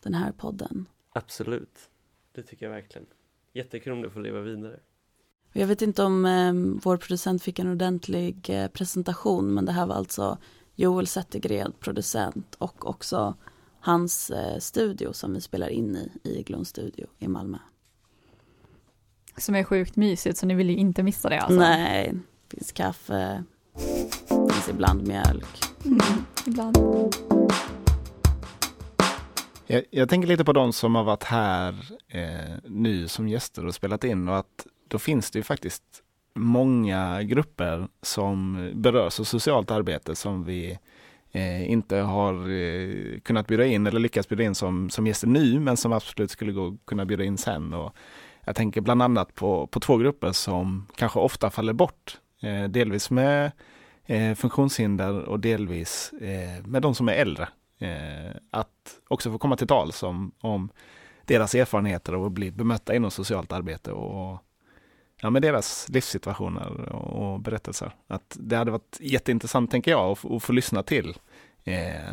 den 0.02 0.14
här 0.14 0.32
podden? 0.32 0.88
Absolut, 1.12 1.90
det 2.34 2.42
tycker 2.42 2.66
jag 2.66 2.72
verkligen. 2.72 3.06
Jättekul 3.52 3.92
om 3.92 4.02
det 4.02 4.10
får 4.10 4.20
leva 4.20 4.40
vidare. 4.40 4.80
Jag 5.52 5.66
vet 5.66 5.82
inte 5.82 6.02
om 6.02 6.26
eh, 6.26 6.52
vår 6.82 6.96
producent 6.96 7.42
fick 7.42 7.58
en 7.58 7.72
ordentlig 7.72 8.50
eh, 8.50 8.68
presentation 8.68 9.54
men 9.54 9.64
det 9.64 9.72
här 9.72 9.86
var 9.86 9.94
alltså 9.94 10.38
Joel 10.74 11.06
Zettergren, 11.06 11.72
producent 11.80 12.54
och 12.58 12.88
också 12.88 13.34
hans 13.80 14.30
eh, 14.30 14.58
studio 14.58 15.12
som 15.12 15.34
vi 15.34 15.40
spelar 15.40 15.68
in 15.68 15.96
i, 15.96 16.28
i 16.28 16.40
Iglon 16.40 16.64
studio 16.64 17.06
i 17.18 17.28
Malmö. 17.28 17.58
Som 19.36 19.54
är 19.54 19.64
sjukt 19.64 19.96
mysigt 19.96 20.38
så 20.38 20.46
ni 20.46 20.54
vill 20.54 20.70
ju 20.70 20.76
inte 20.76 21.02
missa 21.02 21.28
det 21.28 21.40
alltså. 21.40 21.58
Nej, 21.60 22.14
det 22.48 22.56
finns 22.56 22.72
kaffe, 22.72 23.44
det 24.28 24.52
finns 24.52 24.68
ibland 24.68 25.06
mjölk. 25.06 25.64
Mm, 25.84 26.00
ibland. 26.46 26.76
Jag, 29.72 29.84
jag 29.90 30.08
tänker 30.08 30.28
lite 30.28 30.44
på 30.44 30.52
de 30.52 30.72
som 30.72 30.94
har 30.94 31.04
varit 31.04 31.24
här 31.24 31.74
eh, 32.08 32.54
nu 32.64 33.08
som 33.08 33.28
gäster 33.28 33.66
och 33.66 33.74
spelat 33.74 34.04
in 34.04 34.28
och 34.28 34.38
att 34.38 34.66
då 34.88 34.98
finns 34.98 35.30
det 35.30 35.38
ju 35.38 35.42
faktiskt 35.42 35.82
många 36.34 37.22
grupper 37.22 37.88
som 38.02 38.70
berörs 38.74 39.20
av 39.20 39.24
socialt 39.24 39.70
arbete 39.70 40.14
som 40.14 40.44
vi 40.44 40.78
eh, 41.32 41.70
inte 41.70 41.96
har 41.96 42.50
eh, 42.50 43.20
kunnat 43.20 43.46
bjuda 43.46 43.66
in 43.66 43.86
eller 43.86 44.00
lyckats 44.00 44.28
bjuda 44.28 44.44
in 44.44 44.54
som, 44.54 44.90
som 44.90 45.06
gäster 45.06 45.26
nu 45.26 45.60
men 45.60 45.76
som 45.76 45.92
absolut 45.92 46.30
skulle 46.30 46.52
gå, 46.52 46.76
kunna 46.84 47.04
bjuda 47.04 47.24
in 47.24 47.38
sen. 47.38 47.74
Och 47.74 47.96
jag 48.44 48.56
tänker 48.56 48.80
bland 48.80 49.02
annat 49.02 49.34
på, 49.34 49.66
på 49.66 49.80
två 49.80 49.96
grupper 49.96 50.32
som 50.32 50.86
kanske 50.96 51.18
ofta 51.18 51.50
faller 51.50 51.72
bort. 51.72 52.18
Eh, 52.40 52.64
delvis 52.64 53.10
med 53.10 53.52
eh, 54.06 54.34
funktionshinder 54.34 55.22
och 55.22 55.40
delvis 55.40 56.12
eh, 56.20 56.66
med 56.66 56.82
de 56.82 56.94
som 56.94 57.08
är 57.08 57.12
äldre. 57.12 57.48
Eh, 57.80 58.36
att 58.50 59.00
också 59.08 59.32
få 59.32 59.38
komma 59.38 59.56
till 59.56 59.66
tals 59.66 60.02
om, 60.02 60.32
om 60.40 60.70
deras 61.24 61.54
erfarenheter 61.54 62.14
och 62.14 62.30
bli 62.30 62.50
bemötta 62.50 62.94
inom 62.94 63.10
socialt 63.10 63.52
arbete 63.52 63.92
och 63.92 64.38
ja, 65.20 65.30
med 65.30 65.42
deras 65.42 65.88
livssituationer 65.88 66.70
och, 66.92 67.32
och 67.32 67.40
berättelser. 67.40 67.94
Att 68.06 68.36
det 68.40 68.56
hade 68.56 68.70
varit 68.70 68.96
jätteintressant, 69.00 69.70
tänker 69.70 69.90
jag, 69.90 70.10
att, 70.10 70.18
få- 70.18 70.36
att 70.36 70.42
få 70.42 70.52
lyssna 70.52 70.82
till 70.82 71.14
eh, 71.64 72.10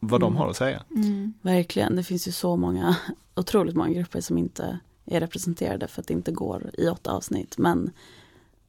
vad 0.00 0.20
de 0.20 0.26
Mm. 0.32 0.36
har 0.36 0.50
att 0.50 0.56
säga. 0.56 0.82
Mm. 0.90 1.34
Verkligen, 1.42 1.96
det 1.96 2.02
finns 2.02 2.28
ju 2.28 2.32
så 2.32 2.56
många, 2.56 2.96
otroligt 3.36 3.76
många 3.76 3.92
grupper 3.92 4.20
som 4.20 4.38
inte 4.38 4.78
är 5.04 5.20
representerade 5.20 5.88
för 5.88 6.00
att 6.00 6.06
det 6.08 6.14
inte 6.14 6.32
går 6.32 6.70
i 6.78 6.88
åtta 6.88 7.12
avsnitt. 7.12 7.58
Men 7.58 7.90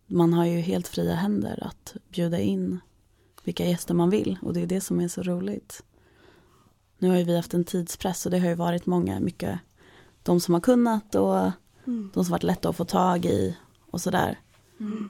man 0.08 0.34
har 0.34 0.46
ju 0.46 0.60
helt 0.60 0.88
fria 0.88 1.16
händer 1.16 1.64
att 1.68 1.96
bjuda 2.10 2.40
in 2.40 2.80
vilka 3.44 3.66
gäster 3.66 3.94
man 3.94 4.10
vill 4.10 4.38
och 4.42 4.54
det 4.54 4.62
är 4.62 4.68
det 4.68 4.82
som 4.82 5.00
är 5.00 5.08
så 5.08 5.24
roligt. 5.24 5.84
Nu 7.00 7.10
har 7.10 7.18
ju 7.18 7.24
vi 7.24 7.36
haft 7.36 7.54
en 7.54 7.64
tidspress 7.64 8.26
och 8.26 8.32
det 8.32 8.40
har 8.40 8.50
ju 8.50 8.56
varit 8.56 8.86
många, 8.86 9.20
mycket 9.20 9.60
de 10.24 10.40
som 10.40 10.54
har 10.54 10.62
kunnat 10.62 11.16
och 11.16 11.52
Mm. 11.88 12.10
de 12.14 12.26
som 12.26 12.32
varit 12.32 12.44
lätta 12.44 12.70
att 12.70 12.78
få 12.78 12.86
tag 12.86 13.26
i 13.26 13.58
och 13.92 14.02
sådär. 14.02 14.40
Mm. 14.80 15.10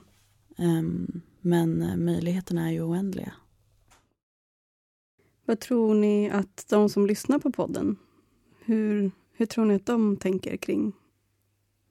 Ehm, 0.58 1.22
men 1.42 1.82
eh, 1.82 1.98
möjligheterna 1.98 2.68
är 2.68 2.72
ju 2.72 2.82
oändliga. 2.82 3.34
Vad 5.46 5.60
tror 5.60 5.94
ni 5.96 6.30
att 6.30 6.66
de 6.70 6.90
som 6.90 7.08
lyssnar 7.08 7.40
på 7.40 7.52
podden, 7.52 7.98
hur, 8.60 9.12
hur 9.32 9.46
tror 9.46 9.66
ni 9.66 9.76
att 9.76 9.86
de 9.86 10.18
tänker 10.18 10.58
kring, 10.58 10.94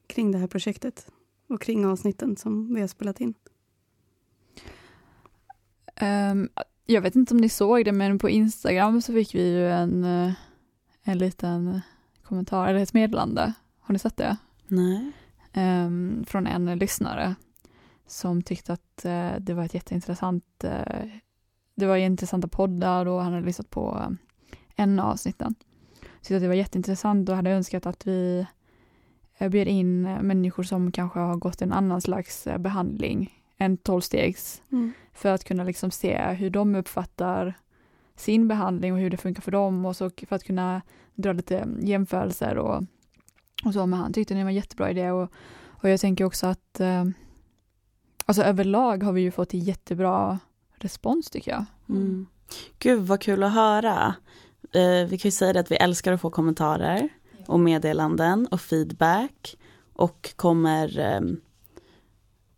kring 0.07 0.33
det 0.33 0.39
här 0.39 0.47
projektet? 0.47 1.11
Och 1.49 1.61
kring 1.63 1.87
avsnitten 1.87 2.37
som 2.37 2.75
vi 2.75 2.81
har 2.81 2.89
spelat 2.89 3.21
in? 3.21 3.35
Ehm, 5.95 6.49
jag 6.87 7.03
vet 7.03 7.16
inte 7.16 7.35
om 7.35 7.40
ni 7.40 7.49
såg 7.49 7.85
det, 7.85 7.92
men 7.92 8.18
på 8.18 8.31
Instagram 8.31 9.03
så 9.03 9.12
fick 9.12 9.35
vi 9.35 9.53
ju 9.53 9.70
en, 9.70 10.05
eh, 10.05 10.33
en 11.03 11.18
liten 11.18 11.81
kommentar, 12.22 12.68
eller 12.68 12.81
ett 12.81 12.92
meddelande. 12.92 13.53
Har 13.81 13.92
ni 13.92 13.99
sett 13.99 14.16
det? 14.16 14.37
Nej. 14.66 15.12
Ehm, 15.53 16.25
från 16.27 16.46
en 16.46 16.79
lyssnare 16.79 17.35
som 18.07 18.42
tyckte 18.42 18.72
att 18.72 19.05
eh, 19.05 19.33
det 19.38 19.55
var 19.55 19.64
ett 19.64 19.75
jätteintressant, 19.75 20.64
eh, 20.64 21.09
det 21.75 21.87
var 21.87 21.96
intressanta 21.96 22.49
poddar 22.49 23.07
och 23.07 23.22
han 23.22 23.33
hade 23.33 23.46
lyssnat 23.46 23.70
på 23.70 24.16
en 24.77 25.01
av 25.01 25.11
avsnitten. 25.11 25.55
Tyckte 26.20 26.37
att 26.37 26.42
det 26.42 26.49
var 26.49 26.55
jätteintressant 26.55 27.29
och 27.29 27.37
hade 27.37 27.51
önskat 27.51 27.87
att 27.87 28.07
vi 28.07 28.46
eh, 29.38 29.49
bjöd 29.49 29.68
in 29.68 30.03
människor 30.03 30.62
som 30.62 30.92
kanske 30.92 31.18
har 31.18 31.37
gått 31.37 31.62
en 31.62 31.72
annan 31.72 32.01
slags 32.01 32.46
eh, 32.46 32.59
behandling, 32.59 33.42
en 33.57 33.77
tolvstegs 33.77 34.62
för 35.12 35.29
att 35.29 35.45
kunna 35.45 35.64
liksom 35.64 35.90
se 35.90 36.19
hur 36.19 36.51
de 36.51 36.75
uppfattar 36.75 37.55
sin 38.16 38.49
behandling 38.49 38.92
och 38.92 38.99
hur 38.99 39.11
det 39.11 39.16
funkar 39.16 39.42
för 39.42 39.51
dem 39.51 39.87
och 39.87 39.97
så 39.97 40.11
för 40.29 40.37
att 40.37 40.45
kunna 40.45 40.83
dra 41.14 41.33
lite 41.33 41.69
jämförelser 41.81 42.59
och, 42.59 42.83
och 43.64 43.73
så. 43.73 43.87
Men 43.87 43.99
han 43.99 44.12
tyckte 44.12 44.35
det 44.35 44.42
var 44.42 44.51
en 44.51 44.57
jättebra 44.57 44.90
idé 44.90 45.11
och, 45.11 45.33
och 45.64 45.88
jag 45.88 46.01
tänker 46.01 46.25
också 46.25 46.47
att 46.47 46.81
eh, 46.81 47.05
alltså 48.27 48.42
överlag 48.42 49.03
har 49.03 49.12
vi 49.12 49.21
ju 49.21 49.31
fått 49.31 49.55
jättebra 49.55 50.38
respons 50.75 51.31
tycker 51.31 51.51
jag. 51.51 51.64
Mm. 51.88 52.27
Gud 52.79 53.03
vad 53.03 53.21
kul 53.21 53.42
att 53.42 53.53
höra. 53.53 54.14
Eh, 54.73 55.09
vi 55.09 55.19
kan 55.19 55.29
ju 55.29 55.33
säga 55.33 55.53
det 55.53 55.61
att 55.61 55.71
vi 55.71 55.77
älskar 55.77 56.12
att 56.12 56.21
få 56.21 56.31
kommentarer 56.31 57.09
och 57.47 57.61
meddelanden 57.61 58.47
och 58.47 58.61
feedback. 58.61 59.57
Och 59.92 60.33
kommer, 60.37 60.99
eh, 60.99 61.21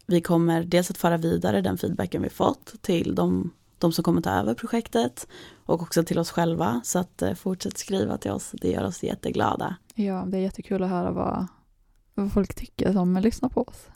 vi 0.09 0.21
kommer 0.21 0.65
dels 0.65 0.91
att 0.91 0.99
föra 0.99 1.17
vidare 1.17 1.61
den 1.61 1.79
feedbacken 1.79 2.23
vi 2.23 2.29
fått 2.29 2.83
till 2.83 3.15
de, 3.15 3.51
de 3.79 3.93
som 3.93 4.05
kommer 4.05 4.21
ta 4.21 4.31
över 4.31 4.55
projektet 4.55 5.29
och 5.65 5.83
också 5.83 6.05
till 6.05 6.19
oss 6.19 6.31
själva. 6.31 6.81
Så 6.85 6.99
att 6.99 7.23
eh, 7.23 7.35
fortsätt 7.35 7.79
skriva 7.79 8.19
till 8.19 8.31
oss, 8.31 8.51
det 8.53 8.71
gör 8.71 8.85
oss 8.85 9.03
jätteglada. 9.03 9.77
Ja, 9.95 10.25
det 10.27 10.37
är 10.37 10.41
jättekul 10.41 10.83
att 10.83 10.91
höra 10.91 11.11
vad, 11.11 11.47
vad 12.15 12.33
folk 12.33 12.55
tycker 12.55 12.93
som 12.93 13.17
lyssnar 13.17 13.49
på 13.49 13.63
oss. 13.63 13.87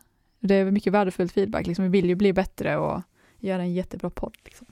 Det 0.41 0.55
är 0.55 0.71
mycket 0.71 0.93
värdefull 0.93 1.29
feedback, 1.29 1.67
liksom. 1.67 1.85
vi 1.85 1.91
vill 1.91 2.09
ju 2.09 2.15
bli 2.15 2.33
bättre 2.33 2.77
och 2.77 3.03
göra 3.39 3.63
en 3.63 3.75
jättebra 3.75 4.11
podd. 4.11 4.37
Liksom. 4.45 4.67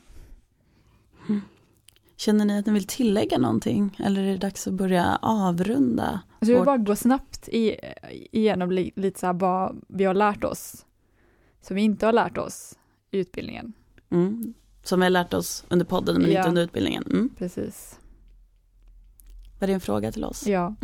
Känner 2.16 2.44
ni 2.44 2.59
att 2.59 2.66
ni 2.66 2.72
vill 2.72 2.87
tillägga 2.87 3.38
någonting 3.38 3.96
eller 4.05 4.22
är 4.22 4.31
det 4.31 4.37
dags 4.37 4.66
att 4.66 4.72
börja 4.72 5.18
avrunda? 5.22 6.20
Alltså 6.38 6.53
jag 6.53 6.59
vill 6.59 6.66
bara 6.66 6.79
gå 6.79 6.96
snabbt 6.96 7.48
i, 7.48 7.76
igenom 8.33 8.70
li, 8.70 8.92
lite 8.96 9.20
så 9.20 9.26
här 9.26 9.33
vad 9.33 9.81
vi 9.88 10.05
har 10.05 10.14
lärt 10.14 10.44
oss, 10.44 10.87
som 11.60 11.76
vi 11.76 11.82
inte 11.82 12.06
har 12.06 12.12
lärt 12.12 12.38
oss 12.38 12.78
i 13.10 13.18
utbildningen. 13.18 13.72
Mm. 14.10 14.54
Som 14.82 15.00
vi 15.00 15.04
har 15.04 15.10
lärt 15.10 15.34
oss 15.34 15.64
under 15.68 15.86
podden 15.86 16.22
men 16.22 16.30
Ja. 16.30 16.38
inte 16.38 16.48
under 16.48 16.62
utbildningen. 16.62 17.04
Mm. 17.06 17.30
Precis. 17.38 17.98
Var 19.60 19.66
det 19.66 19.72
en 19.72 19.80
fråga 19.80 20.12
till 20.12 20.24
oss? 20.24 20.46
Ja. 20.46 20.74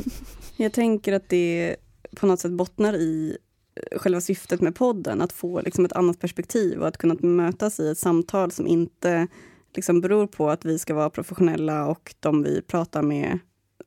Jag 0.56 0.72
tänker 0.72 1.12
att 1.12 1.28
det 1.28 1.76
på 2.16 2.26
något 2.26 2.40
sätt 2.40 2.52
bottnar 2.52 2.94
i 2.94 3.36
eh, 3.74 3.98
själva 3.98 4.20
syftet 4.20 4.60
med 4.60 4.74
podden, 4.74 5.20
att 5.20 5.32
få 5.32 5.60
liksom 5.60 5.84
ett 5.84 5.92
annat 5.92 6.18
perspektiv 6.18 6.80
och 6.80 6.88
att 6.88 6.98
kunna 6.98 7.16
mötas 7.20 7.80
i 7.80 7.90
ett 7.90 7.98
samtal 7.98 8.50
som 8.50 8.66
inte 8.66 9.26
liksom 9.74 10.00
beror 10.00 10.26
på 10.26 10.50
att 10.50 10.64
vi 10.64 10.78
ska 10.78 10.94
vara 10.94 11.10
professionella 11.10 11.86
och 11.86 12.14
de 12.20 12.42
vi 12.42 12.62
pratar 12.62 13.02
med 13.02 13.38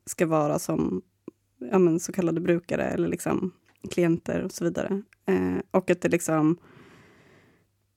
ska 0.06 0.26
vara 0.26 0.58
som 0.58 1.02
ja, 1.70 1.78
men, 1.78 2.00
så 2.00 2.12
kallade 2.12 2.40
brukare 2.40 2.82
eller 2.84 3.08
liksom 3.08 3.52
klienter 3.90 4.42
och 4.42 4.52
så 4.52 4.64
vidare. 4.64 5.02
Eh, 5.26 5.58
och 5.70 5.90
att 5.90 6.00
det 6.00 6.08
liksom 6.08 6.58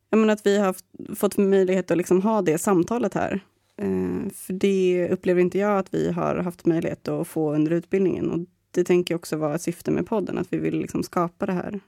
jag 0.10 0.20
menar 0.20 0.34
att 0.34 0.46
vi 0.46 0.58
har 0.58 0.76
fått 1.16 1.38
möjlighet 1.38 1.92
att 1.92 1.98
liksom 1.98 2.22
ha 2.22 2.42
det 2.42 2.58
samtalet 2.58 3.14
här. 3.14 3.40
Eh, 3.78 4.30
för 4.34 4.54
det 4.54 5.10
upplever 5.12 5.42
inte 5.42 5.58
jag 5.58 5.78
att 5.78 5.94
vi 5.94 6.12
har 6.12 6.36
haft 6.36 6.66
möjlighet 6.66 7.08
att 7.08 7.28
få 7.28 7.54
under 7.54 7.72
utbildningen. 7.72 8.32
Och 8.32 8.40
det 8.72 8.84
tänker 8.84 9.14
jag 9.14 9.20
också 9.20 9.38
vara 9.38 9.56
ett 9.56 9.62
syfte 9.62 9.92
med 9.92 10.08
podden, 10.08 10.38
att 10.38 10.54
vi 10.54 10.58
vill 10.58 10.80
liksom 10.80 11.04
skapa 11.04 11.46
det 11.46 11.54
här 11.54 11.80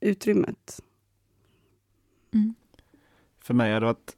utrymmet. 0.00 0.82
Mm. 2.34 2.54
För 3.40 3.54
mig 3.54 3.72
har 3.72 3.80
det 3.80 3.86
varit 3.86 4.16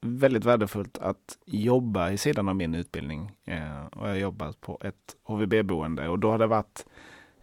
väldigt 0.00 0.44
värdefullt 0.44 0.98
att 0.98 1.38
jobba 1.46 2.10
i 2.10 2.18
sidan 2.18 2.48
av 2.48 2.56
min 2.56 2.74
utbildning. 2.74 3.36
Eh, 3.44 3.86
och 3.86 4.06
jag 4.06 4.12
har 4.12 4.14
jobbat 4.14 4.60
på 4.60 4.78
ett 4.80 5.16
HVB-boende 5.22 6.08
och 6.08 6.18
då 6.18 6.30
har 6.30 6.38
det 6.38 6.46
varit 6.46 6.86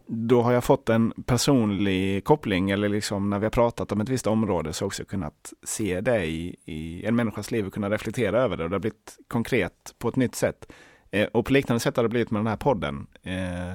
då 0.07 0.41
har 0.41 0.51
jag 0.51 0.63
fått 0.63 0.89
en 0.89 1.13
personlig 1.25 2.23
koppling 2.23 2.69
eller 2.69 2.89
liksom 2.89 3.29
när 3.29 3.39
vi 3.39 3.45
har 3.45 3.51
pratat 3.51 3.91
om 3.91 4.01
ett 4.01 4.09
visst 4.09 4.27
område 4.27 4.73
så 4.73 4.83
har 4.83 4.85
jag 4.85 4.89
också 4.89 5.05
kunnat 5.05 5.53
se 5.63 6.01
det 6.01 6.25
i, 6.25 6.55
i 6.65 7.05
en 7.05 7.15
människas 7.15 7.51
liv 7.51 7.67
och 7.67 7.73
kunna 7.73 7.89
reflektera 7.89 8.41
över 8.41 8.57
det 8.57 8.63
och 8.63 8.69
det 8.69 8.75
har 8.75 8.79
blivit 8.79 9.17
konkret 9.27 9.95
på 9.97 10.09
ett 10.09 10.15
nytt 10.15 10.35
sätt. 10.35 10.71
Eh, 11.11 11.27
och 11.27 11.45
på 11.45 11.53
liknande 11.53 11.79
sätt 11.79 11.95
har 11.95 12.03
det 12.03 12.09
blivit 12.09 12.31
med 12.31 12.39
den 12.39 12.47
här 12.47 12.57
podden. 12.57 13.07
Eh, 13.23 13.73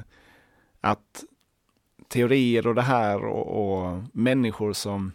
att 0.81 1.25
teorier 2.09 2.67
och 2.67 2.75
det 2.75 2.83
här 2.83 3.25
och, 3.25 3.73
och 3.83 4.03
människor 4.13 4.73
som 4.73 5.13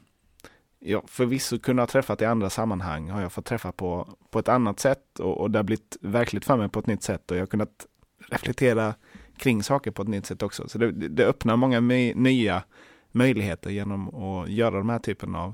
jag 0.79 1.09
förvisso 1.09 1.59
kunde 1.59 1.81
ha 1.81 1.87
träffat 1.87 2.21
i 2.21 2.25
andra 2.25 2.49
sammanhang 2.49 3.09
har 3.09 3.21
jag 3.21 3.31
fått 3.31 3.45
träffa 3.45 3.71
på, 3.71 4.07
på 4.29 4.39
ett 4.39 4.49
annat 4.49 4.79
sätt 4.79 5.19
och, 5.19 5.37
och 5.37 5.51
det 5.51 5.59
har 5.59 5.63
blivit 5.63 5.97
verkligt 6.01 6.45
för 6.45 6.57
mig 6.57 6.69
på 6.69 6.79
ett 6.79 6.87
nytt 6.87 7.03
sätt 7.03 7.31
och 7.31 7.37
jag 7.37 7.41
har 7.41 7.47
kunnat 7.47 7.87
reflektera 8.29 8.93
kring 9.37 9.63
saker 9.63 9.91
på 9.91 10.01
ett 10.01 10.07
nytt 10.07 10.25
sätt 10.25 10.43
också. 10.43 10.69
Så 10.69 10.77
det, 10.77 10.91
det 10.91 11.25
öppnar 11.25 11.55
många 11.55 11.81
my, 11.81 12.13
nya 12.13 12.63
möjligheter 13.11 13.69
genom 13.69 14.15
att 14.15 14.49
göra 14.49 14.77
de 14.77 14.89
här 14.89 14.99
typen 14.99 15.35
av 15.35 15.53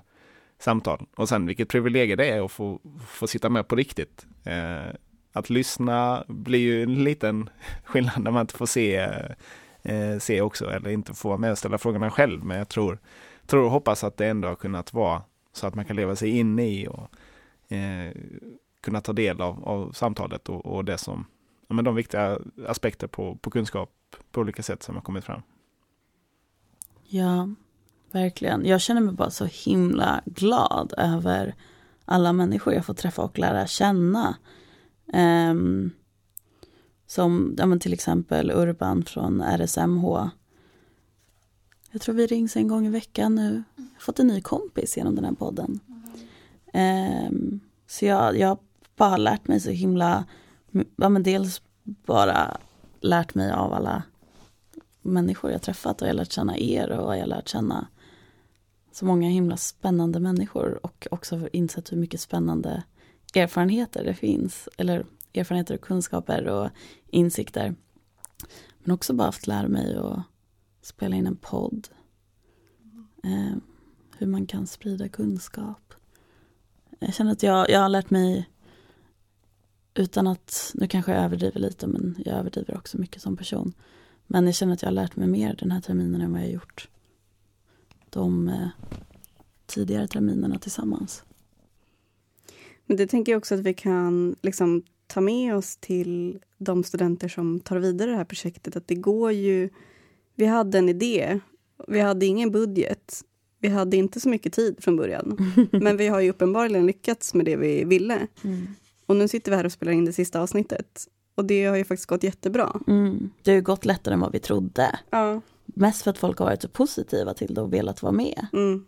samtal. 0.60 1.06
Och 1.16 1.30
sen 1.30 1.46
vilket 1.46 1.70
privilegium 1.70 2.18
det 2.18 2.30
är 2.30 2.46
att 2.46 2.52
få, 2.52 2.80
få 3.08 3.28
sitta 3.28 3.50
med 3.50 3.68
på 3.68 3.76
riktigt. 3.76 4.26
Eh, 4.44 4.96
att 5.34 5.50
lyssna 5.50 6.24
blir 6.28 6.60
ju 6.60 6.84
en 6.84 7.04
liten 7.04 7.50
skillnad 7.84 8.24
när 8.24 8.32
man 8.32 8.42
inte 8.42 8.54
får 8.54 8.66
se, 8.66 8.96
eh, 9.84 10.18
se 10.20 10.42
också, 10.42 10.72
eller 10.72 10.90
inte 10.90 11.14
får 11.14 11.30
vara 11.30 11.40
med 11.40 11.52
och 11.52 11.58
ställa 11.58 11.78
frågorna 11.78 12.12
själv. 12.12 12.44
Men 12.44 12.58
jag 12.58 12.70
tror, 12.70 13.00
tror 13.46 13.64
och 13.64 13.72
hoppas 13.72 14.04
att 14.04 14.18
det 14.18 14.28
ändå 14.28 14.48
har 14.48 14.56
kunnat 14.56 14.94
vara 14.94 15.22
så 15.54 15.68
att 15.68 15.76
man 15.76 15.86
kan 15.86 15.96
leva 15.96 16.16
sig 16.16 16.30
in 16.30 16.60
i 16.60 16.88
och 16.88 17.10
eh, 17.76 18.12
kunna 18.82 19.02
ta 19.02 19.14
del 19.14 19.42
av, 19.42 19.64
av 19.64 19.92
samtalet 19.92 20.50
och, 20.50 20.66
och 20.66 20.86
det 20.86 20.98
som 20.98 21.26
ja, 21.70 21.76
men 21.76 21.86
de 21.86 21.96
viktiga 21.96 22.40
aspekter 22.68 23.08
på, 23.08 23.36
på 23.36 23.50
kunskap 23.50 23.92
på 24.32 24.42
olika 24.42 24.64
sätt 24.64 24.84
som 24.84 24.96
har 24.96 25.02
kommit 25.02 25.24
fram. 25.24 25.42
Ja, 27.04 27.50
verkligen. 28.12 28.66
Jag 28.66 28.82
känner 28.82 29.02
mig 29.02 29.14
bara 29.14 29.30
så 29.30 29.46
himla 29.46 30.22
glad 30.26 30.94
över 30.98 31.56
alla 32.06 32.34
människor 32.34 32.74
jag 32.74 32.86
får 32.86 32.94
träffa 32.94 33.22
och 33.22 33.40
lära 33.40 33.68
känna. 33.68 34.38
Um, 35.14 35.92
som 37.08 37.56
ja, 37.58 37.66
men 37.66 37.80
till 37.80 37.94
exempel 37.94 38.52
Urban 38.52 39.04
från 39.04 39.42
RSMH. 39.42 40.30
Jag 41.92 42.02
tror 42.02 42.16
vi 42.16 42.28
rings 42.28 42.56
en 42.56 42.68
gång 42.68 42.86
i 42.86 42.90
veckan 42.90 43.36
nu. 43.36 43.64
Jag 43.76 43.84
har 43.84 44.00
fått 44.00 44.20
en 44.20 44.28
ny 44.28 44.42
kompis 44.42 44.98
genom 44.98 45.16
den 45.16 45.26
här 45.26 45.34
podden. 45.34 45.80
Um, 46.74 47.60
så 47.88 48.06
jag, 48.06 48.38
jag 48.38 48.48
har 48.48 48.58
bara 48.96 49.18
lärt 49.18 49.48
mig 49.48 49.60
så 49.60 49.70
himla 49.70 50.26
ja, 50.96 51.10
men 51.10 51.24
dels 51.24 51.62
bara 51.86 52.58
lärt 53.00 53.36
mig 53.36 53.52
av 53.52 53.74
alla 53.74 54.04
människor 55.02 55.52
jag 55.52 55.62
träffat 55.62 56.02
och 56.02 56.08
jag 56.08 56.14
har 56.14 56.18
lärt 56.18 56.32
känna 56.32 56.58
er 56.58 56.90
och 56.90 57.16
jag 57.16 57.22
har 57.22 57.28
lärt 57.28 57.50
känna 57.50 57.88
så 58.92 59.06
många 59.06 59.30
himla 59.30 59.58
spännande 59.58 60.20
människor 60.20 60.86
och 60.86 61.08
också 61.12 61.50
insett 61.54 61.92
hur 61.92 61.98
mycket 61.98 62.22
spännande 62.22 62.84
erfarenheter 63.34 64.04
det 64.04 64.14
finns. 64.14 64.70
Eller 64.78 65.06
erfarenheter 65.34 65.76
och 65.76 65.82
kunskaper 65.82 66.48
och 66.48 66.70
insikter. 67.08 67.76
Men 68.84 68.94
också 68.94 69.14
bara 69.14 69.26
haft 69.26 69.48
lära 69.48 69.68
mig 69.68 69.98
att 69.98 70.22
spela 70.82 71.16
in 71.16 71.28
en 71.28 71.36
podd. 71.36 71.88
Eh, 73.24 73.58
hur 74.18 74.28
man 74.28 74.46
kan 74.46 74.68
sprida 74.68 75.10
kunskap. 75.10 75.94
Jag 77.00 77.14
känner 77.14 77.32
att 77.32 77.44
jag, 77.44 77.70
jag 77.70 77.80
har 77.80 77.90
lärt 77.90 78.10
mig 78.10 78.50
utan 80.00 80.28
att, 80.28 80.72
nu 80.76 80.88
kanske 80.88 81.12
jag 81.12 81.24
överdriver 81.24 81.60
lite 81.60 81.88
men 81.88 82.16
jag 82.26 82.38
överdriver 82.38 82.78
också 82.78 82.98
mycket 82.98 83.22
som 83.22 83.38
person. 83.38 83.74
Men 84.28 84.46
jag 84.46 84.56
känner 84.56 84.74
att 84.74 84.82
jag 84.82 84.90
har 84.90 84.94
lärt 84.94 85.16
mig 85.16 85.28
mer 85.28 85.56
den 85.60 85.72
här 85.72 85.82
terminen 85.82 86.22
än 86.22 86.32
vad 86.32 86.42
jag 86.42 86.52
gjort 86.52 86.90
de 88.10 88.48
eh, 88.48 88.68
tidigare 89.66 90.08
terminerna 90.08 90.60
tillsammans. 90.60 91.24
Men 92.86 92.98
det 92.98 93.08
tänker 93.08 93.32
jag 93.32 93.40
också 93.40 93.56
att 93.56 93.62
vi 93.62 93.74
kan 93.74 94.36
liksom 94.42 94.84
ta 95.08 95.22
med 95.22 95.56
oss 95.56 95.78
till 95.78 96.40
de 96.58 96.84
studenter 96.84 97.28
som 97.28 97.60
tar 97.60 97.78
vidare 97.78 98.12
det 98.12 98.18
här 98.18 98.26
projektet. 98.26 98.76
Att 98.76 98.88
det 98.88 98.96
går 98.96 99.32
ju... 99.32 99.70
Vi 100.36 100.46
hade 100.46 100.78
en 100.78 100.90
idé. 100.90 101.40
Vi 101.88 102.00
hade 102.00 102.26
ingen 102.26 102.52
budget. 102.52 103.22
Vi 103.60 103.68
hade 103.68 103.98
inte 103.98 104.20
så 104.20 104.30
mycket 104.30 104.54
tid 104.54 104.76
från 104.80 104.96
början. 104.96 105.54
Men 105.72 105.98
vi 105.98 106.08
har 106.08 106.20
ju 106.20 106.30
uppenbarligen 106.30 106.86
lyckats 106.86 107.34
med 107.34 107.46
det 107.46 107.56
vi 107.56 107.84
ville. 107.84 108.28
Mm. 108.44 108.68
Och 109.10 109.16
nu 109.16 109.28
sitter 109.28 109.52
vi 109.52 109.58
här 109.58 109.66
och 109.66 109.72
spelar 109.72 109.92
in 109.92 110.06
det 110.06 110.14
sista 110.14 110.42
avsnittet. 110.42 111.08
Och 111.36 111.46
det 111.46 111.66
har 111.66 111.76
ju 111.76 111.84
faktiskt 111.84 112.10
gått 112.10 112.24
jättebra. 112.24 112.80
Mm. 112.88 113.30
Det 113.44 113.52
har 113.52 113.56
ju 113.56 113.62
gått 113.62 113.86
lättare 113.86 114.14
än 114.14 114.20
vad 114.20 114.32
vi 114.32 114.40
trodde. 114.40 115.00
Ja. 115.10 115.42
Mest 115.66 116.02
för 116.02 116.12
att 116.12 116.18
folk 116.18 116.38
har 116.40 116.46
varit 116.46 116.62
så 116.62 116.68
positiva 116.68 117.34
till 117.34 117.54
det 117.54 117.62
och 117.62 117.74
velat 117.74 118.02
vara 118.02 118.12
med. 118.12 118.48
Mm. 118.54 118.86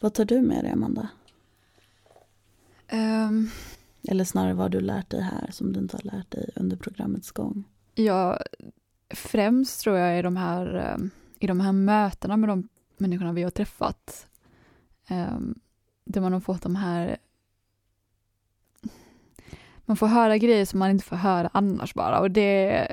Vad 0.00 0.14
tar 0.14 0.24
du 0.24 0.40
med 0.40 0.64
dig, 0.64 0.72
Amanda? 0.72 1.08
Um, 2.92 3.50
Eller 4.08 4.24
snarare 4.24 4.54
vad 4.54 4.64
har 4.64 4.68
du 4.68 4.80
lärt 4.80 5.10
dig 5.10 5.20
här 5.20 5.50
som 5.52 5.72
du 5.72 5.80
inte 5.80 5.96
har 5.96 6.16
lärt 6.16 6.30
dig 6.30 6.50
under 6.56 6.76
programmets 6.76 7.30
gång? 7.30 7.64
Ja, 7.94 8.38
främst 9.14 9.80
tror 9.80 9.96
jag 9.96 10.18
i 10.18 10.22
de 10.22 10.36
här, 10.36 10.74
ehm, 10.74 11.10
i 11.38 11.46
de 11.46 11.60
här 11.60 11.72
mötena 11.72 12.36
med 12.36 12.48
de 12.48 12.68
människorna 12.96 13.32
vi 13.32 13.42
har 13.42 13.50
träffat. 13.50 14.26
Um, 15.10 15.60
där 16.04 16.20
man 16.20 16.32
har 16.32 16.40
fått 16.40 16.62
de 16.62 16.76
här 16.76 17.16
man 19.86 19.96
får 19.96 20.06
höra 20.06 20.38
grejer 20.38 20.64
som 20.64 20.78
man 20.78 20.90
inte 20.90 21.04
får 21.04 21.16
höra 21.16 21.50
annars 21.52 21.94
bara 21.94 22.20
och 22.20 22.30
det 22.30 22.86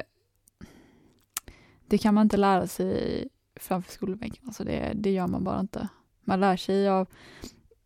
det 1.87 1.97
kan 1.97 2.13
man 2.13 2.21
inte 2.21 2.37
lära 2.37 2.67
sig 2.67 3.27
framför 3.55 3.91
skolbänken, 3.91 4.43
alltså 4.47 4.63
det, 4.63 4.91
det 4.95 5.11
gör 5.11 5.27
man 5.27 5.43
bara 5.43 5.59
inte. 5.59 5.87
Man 6.23 6.39
lär 6.39 6.57
sig 6.57 6.89
av 6.89 7.07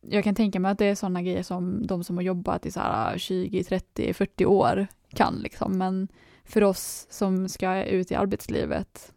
jag 0.10 0.24
kan 0.24 0.36
tänka 0.36 0.60
mig 0.60 0.72
att 0.72 0.78
det 0.78 0.86
är 0.86 0.96
sådana 0.96 1.22
grejer 1.22 1.43
som 1.43 1.88
de 1.88 2.04
som 2.04 2.17
har 2.17 2.24
jobbat 2.24 2.65
i 2.65 2.72
så 2.72 2.80
här 2.80 3.17
20, 3.17 3.63
30, 3.63 4.13
40 4.13 4.46
år 4.46 4.88
kan 5.10 5.36
liksom, 5.36 5.78
men 5.78 6.08
för 6.43 6.63
oss 6.63 7.08
som 7.10 7.50
ska 7.50 7.84
ut 7.84 8.12
i 8.12 8.15
arbetslivet, 8.15 9.13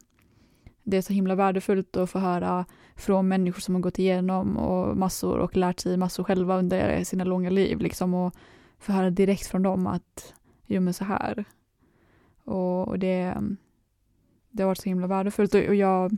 det 0.82 0.96
är 0.96 1.02
så 1.02 1.12
himla 1.12 1.34
värdefullt 1.34 1.96
att 1.96 2.10
få 2.10 2.18
höra 2.18 2.64
från 2.96 3.28
människor 3.28 3.60
som 3.60 3.74
har 3.74 3.82
gått 3.82 3.98
igenom 3.98 4.56
och 4.56 4.96
massor 4.96 5.38
och 5.38 5.56
lärt 5.56 5.80
sig 5.80 5.96
massor 5.96 6.24
själva 6.24 6.58
under 6.58 7.04
sina 7.04 7.24
långa 7.24 7.50
liv 7.50 7.80
liksom 7.80 8.14
och 8.14 8.34
få 8.80 8.92
höra 8.92 9.10
direkt 9.10 9.46
från 9.46 9.62
dem 9.62 9.86
att 9.86 10.34
jo 10.66 10.80
men 10.80 10.94
så 10.94 11.04
här. 11.04 11.44
Och, 12.44 12.88
och 12.88 12.98
det, 12.98 13.34
det 14.50 14.62
har 14.62 14.68
varit 14.68 14.78
så 14.78 14.88
himla 14.88 15.06
värdefullt 15.06 15.54
och, 15.54 15.64
och 15.64 15.74
jag, 15.74 16.16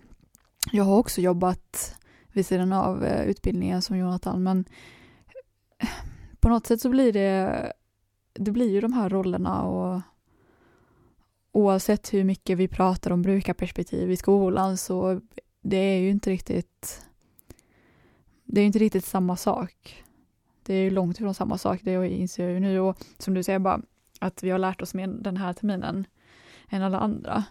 jag 0.73 0.85
har 0.85 0.99
också 0.99 1.21
jobbat 1.21 1.95
vid 2.33 2.47
sidan 2.47 2.73
av 2.73 3.05
eh, 3.05 3.25
utbildningen 3.25 3.83
som 3.83 3.99
Jonathan 3.99 4.43
men 4.43 4.65
eh, 5.79 5.89
på 6.41 6.49
något 6.49 6.67
sätt 6.67 6.81
så 6.81 6.89
blir 6.89 7.13
det 7.13 7.73
det 8.33 8.51
blir 8.51 8.71
ju 8.71 8.81
de 8.81 8.93
här 8.93 9.09
rollerna 9.09 9.63
och 9.63 10.01
oavsett 11.53 12.15
hur 12.15 12.25
mycket 12.25 12.59
vi 12.59 12.69
pratar 12.69 13.11
om 13.11 13.23
brukarperspektiv 13.23 14.11
i 14.11 14.17
skolan 14.17 14.77
så 14.77 15.21
det 15.61 15.77
är 15.77 15.99
ju 15.99 16.11
inte 16.11 16.31
riktigt 16.31 17.07
det 18.45 18.61
är 18.61 18.65
inte 18.65 18.79
riktigt 18.79 19.05
samma 19.05 19.37
sak 19.37 20.05
det 20.73 20.77
är 20.79 20.83
ju 20.83 20.91
långt 20.91 21.17
ifrån 21.17 21.35
samma 21.35 21.59
sak, 21.59 21.81
det 21.83 22.09
inser 22.09 22.45
jag 22.45 22.53
ju 22.53 22.61
nu 22.61 22.81
och 22.81 22.99
som 23.19 23.35
du 23.35 23.43
säger 23.43 23.59
bara 23.59 23.81
att 24.21 24.43
vi 24.43 24.51
har 24.51 24.59
lärt 24.59 24.83
oss 24.83 24.95
mer 24.95 25.07
den 25.07 25.37
här 25.37 25.53
terminen 25.53 26.07
än 26.69 26.83
alla 26.83 26.99
andra. 26.99 27.45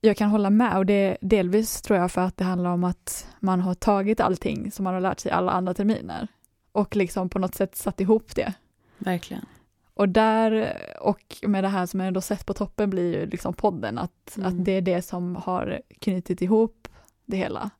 Jag 0.00 0.16
kan 0.16 0.30
hålla 0.30 0.50
med 0.50 0.76
och 0.76 0.86
det 0.86 1.16
delvis 1.20 1.82
tror 1.82 1.98
jag 1.98 2.12
för 2.12 2.20
att 2.20 2.36
det 2.36 2.44
handlar 2.44 2.70
om 2.70 2.84
att 2.84 3.28
man 3.40 3.60
har 3.60 3.74
tagit 3.74 4.20
allting 4.20 4.70
som 4.70 4.84
man 4.84 4.94
har 4.94 5.00
lärt 5.00 5.20
sig 5.20 5.32
alla 5.32 5.52
andra 5.52 5.74
terminer 5.74 6.28
och 6.72 6.96
liksom 6.96 7.28
på 7.28 7.38
något 7.38 7.54
sätt 7.54 7.76
satt 7.76 8.00
ihop 8.00 8.34
det. 8.34 8.54
Verkligen. 8.98 9.46
Och 9.94 10.08
där, 10.08 10.76
och 11.00 11.36
med 11.42 11.64
det 11.64 11.68
här 11.68 11.86
som 11.86 12.00
jag 12.00 12.06
ändå 12.06 12.20
sett 12.20 12.46
på 12.46 12.54
toppen 12.54 12.90
blir 12.90 13.20
ju 13.20 13.26
liksom 13.26 13.54
podden, 13.54 13.98
att, 13.98 14.36
mm. 14.36 14.48
att 14.48 14.64
det 14.64 14.72
är 14.72 14.82
det 14.82 15.02
som 15.02 15.36
har 15.36 15.82
knutit 16.00 16.42
ihop 16.42 16.88
det 17.24 17.36
hela. 17.36 17.70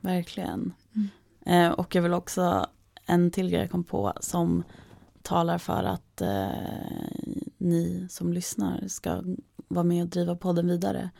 Verkligen. 0.00 0.72
Mm. 0.94 1.08
Eh, 1.46 1.72
och 1.72 1.94
jag 1.94 2.02
vill 2.02 2.14
också 2.14 2.66
en 3.06 3.30
till 3.30 3.50
grej 3.50 3.60
jag 3.60 3.70
kom 3.70 3.84
på 3.84 4.12
som 4.20 4.62
talar 5.22 5.58
för 5.58 5.84
att 5.84 6.20
eh, 6.20 6.50
ni 7.58 8.06
som 8.10 8.32
lyssnar 8.32 8.88
ska 8.88 9.22
vara 9.68 9.84
med 9.84 10.02
och 10.02 10.08
driva 10.08 10.36
podden 10.36 10.66
vidare 10.66 11.10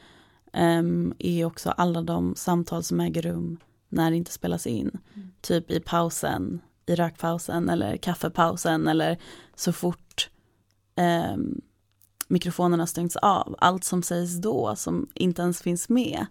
eh, 0.52 0.82
är 1.18 1.44
också 1.44 1.70
alla 1.70 2.02
de 2.02 2.34
samtal 2.36 2.82
som 2.82 3.00
äger 3.00 3.22
rum 3.22 3.58
när 3.88 4.10
det 4.10 4.16
inte 4.16 4.32
spelas 4.32 4.66
in. 4.66 4.90
Mm. 5.14 5.32
Typ 5.40 5.70
i 5.70 5.80
pausen, 5.80 6.60
i 6.86 6.94
rökpausen 6.94 7.68
eller 7.68 7.96
kaffepausen 7.96 8.88
eller 8.88 9.18
så 9.54 9.72
fort 9.72 10.30
eh, 10.96 11.36
mikrofonerna 12.28 12.86
stängs 12.86 13.16
av. 13.16 13.56
Allt 13.58 13.84
som 13.84 14.02
sägs 14.02 14.36
då 14.36 14.76
som 14.76 15.08
inte 15.14 15.42
ens 15.42 15.62
finns 15.62 15.88
med. 15.88 16.26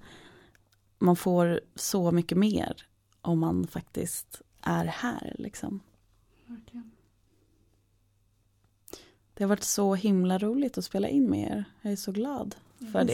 Man 1.00 1.16
får 1.16 1.62
så 1.76 2.12
mycket 2.12 2.38
mer 2.38 2.76
om 3.22 3.40
man 3.40 3.68
faktiskt 3.68 4.42
är 4.64 4.86
här 4.86 5.36
liksom. 5.40 5.80
Verkligen. 6.46 6.92
Det 9.34 9.44
har 9.44 9.50
varit 9.50 9.64
så 9.64 9.96
himla 9.96 10.38
roligt 10.38 10.78
att 10.78 10.86
spela 10.86 11.08
in 11.10 11.30
med 11.30 11.52
er. 11.52 11.64
Jag 11.82 11.92
är 11.92 11.96
så 11.98 12.12
glad 12.12 12.56
för 12.92 13.00
det. 13.04 13.06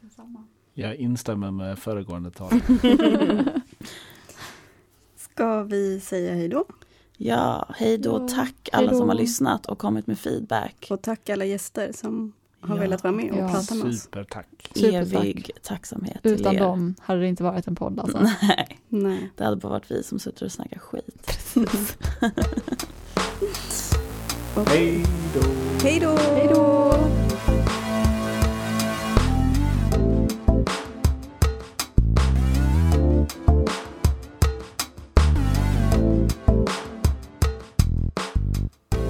Detsamma. 0.00 0.44
Jag 0.74 0.94
instämmer 0.96 1.50
med 1.50 1.78
föregående 1.78 2.30
talare. 2.30 2.60
Ska 5.16 5.62
vi 5.62 6.00
säga 6.00 6.34
hej 6.34 6.48
då? 6.48 6.64
Ja, 7.16 7.66
hej 7.76 7.98
då. 7.98 8.10
Ja, 8.10 8.28
Tack 8.28 8.68
alla 8.72 8.94
som 8.94 9.08
har 9.08 9.14
lyssnat 9.16 9.66
och 9.66 9.78
kommit 9.78 10.06
med 10.06 10.18
feedback. 10.18 10.86
Och 10.90 11.02
tack 11.02 11.28
alla 11.30 11.44
gäster 11.44 11.92
som 11.92 12.32
har 12.60 12.76
Ja. 12.76 12.80
velat 12.80 13.02
vara 13.02 13.12
med 13.12 13.30
och 13.32 13.38
Ja. 13.38 13.48
prata 13.48 13.74
med 13.74 13.86
oss. 13.86 14.00
Supertack. 14.02 14.70
Supertack. 14.74 15.14
Evig 15.24 15.50
tacksamhet 15.62 16.22
till 16.22 16.32
Utan 16.32 16.54
er. 16.56 16.60
dem 16.60 16.94
hade 17.00 17.20
det 17.20 17.28
inte 17.28 17.42
varit 17.42 17.66
en 17.66 17.74
podd 17.74 18.00
alltså. 18.00 18.18
Nej, 18.42 18.77
Nej. 18.88 19.30
det 19.36 19.44
hade 19.44 19.56
bara 19.56 19.72
varit 19.72 19.90
vi 19.90 20.02
som 20.02 20.18
sitter 20.18 20.44
och 20.44 20.52
snackar 20.52 20.78
skit. 20.78 21.38
Hej 24.66 25.04
då! 25.34 25.40
Hej 25.82 26.00
då! 26.00 26.16
Hej 26.16 26.50
då! 26.54 26.94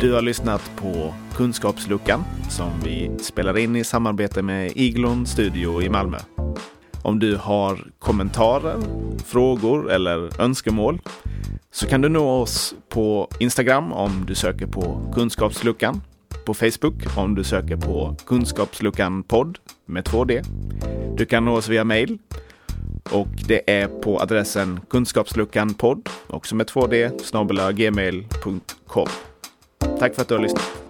Du 0.00 0.12
har 0.12 0.22
lyssnat 0.22 0.70
på 0.76 1.14
Kunskapsluckan 1.34 2.24
som 2.50 2.70
vi 2.84 3.10
spelar 3.18 3.58
in 3.58 3.76
i 3.76 3.84
samarbete 3.84 4.42
med 4.42 4.72
Iglon 4.74 5.26
Studio 5.26 5.82
i 5.82 5.88
Malmö. 5.88 6.18
Om 7.02 7.18
du 7.18 7.37
har 7.37 7.87
kommentarer, 7.98 8.76
frågor 9.24 9.92
eller 9.92 10.40
önskemål 10.40 11.00
så 11.70 11.87
kan 11.87 12.00
du 12.00 12.08
nå 12.08 12.30
oss 12.30 12.74
på 12.88 13.28
Instagram 13.40 13.92
om 13.92 14.24
du 14.26 14.34
söker 14.34 14.66
på 14.66 15.12
Kunskapsluckan, 15.14 16.00
på 16.46 16.54
Facebook 16.54 17.16
om 17.16 17.34
du 17.34 17.44
söker 17.44 17.76
på 17.76 18.16
Kunskapsluckan 18.26 19.22
podd 19.22 19.58
med 19.87 20.04
2D. 20.04 20.44
Du 21.16 21.26
kan 21.26 21.44
nå 21.44 21.56
oss 21.56 21.68
via 21.68 21.84
mail 21.84 22.18
och 23.12 23.28
det 23.46 23.70
är 23.70 23.88
på 23.88 24.20
adressen 24.20 24.80
kunskapsluckanpodd, 24.90 26.08
också 26.26 26.54
med 26.54 26.66
2D, 26.66 27.18
snabel 27.18 27.72
gmail.com. 27.72 29.08
Tack 29.98 30.14
för 30.14 30.22
att 30.22 30.28
du 30.28 30.34
har 30.34 30.42
lyssnat. 30.42 30.88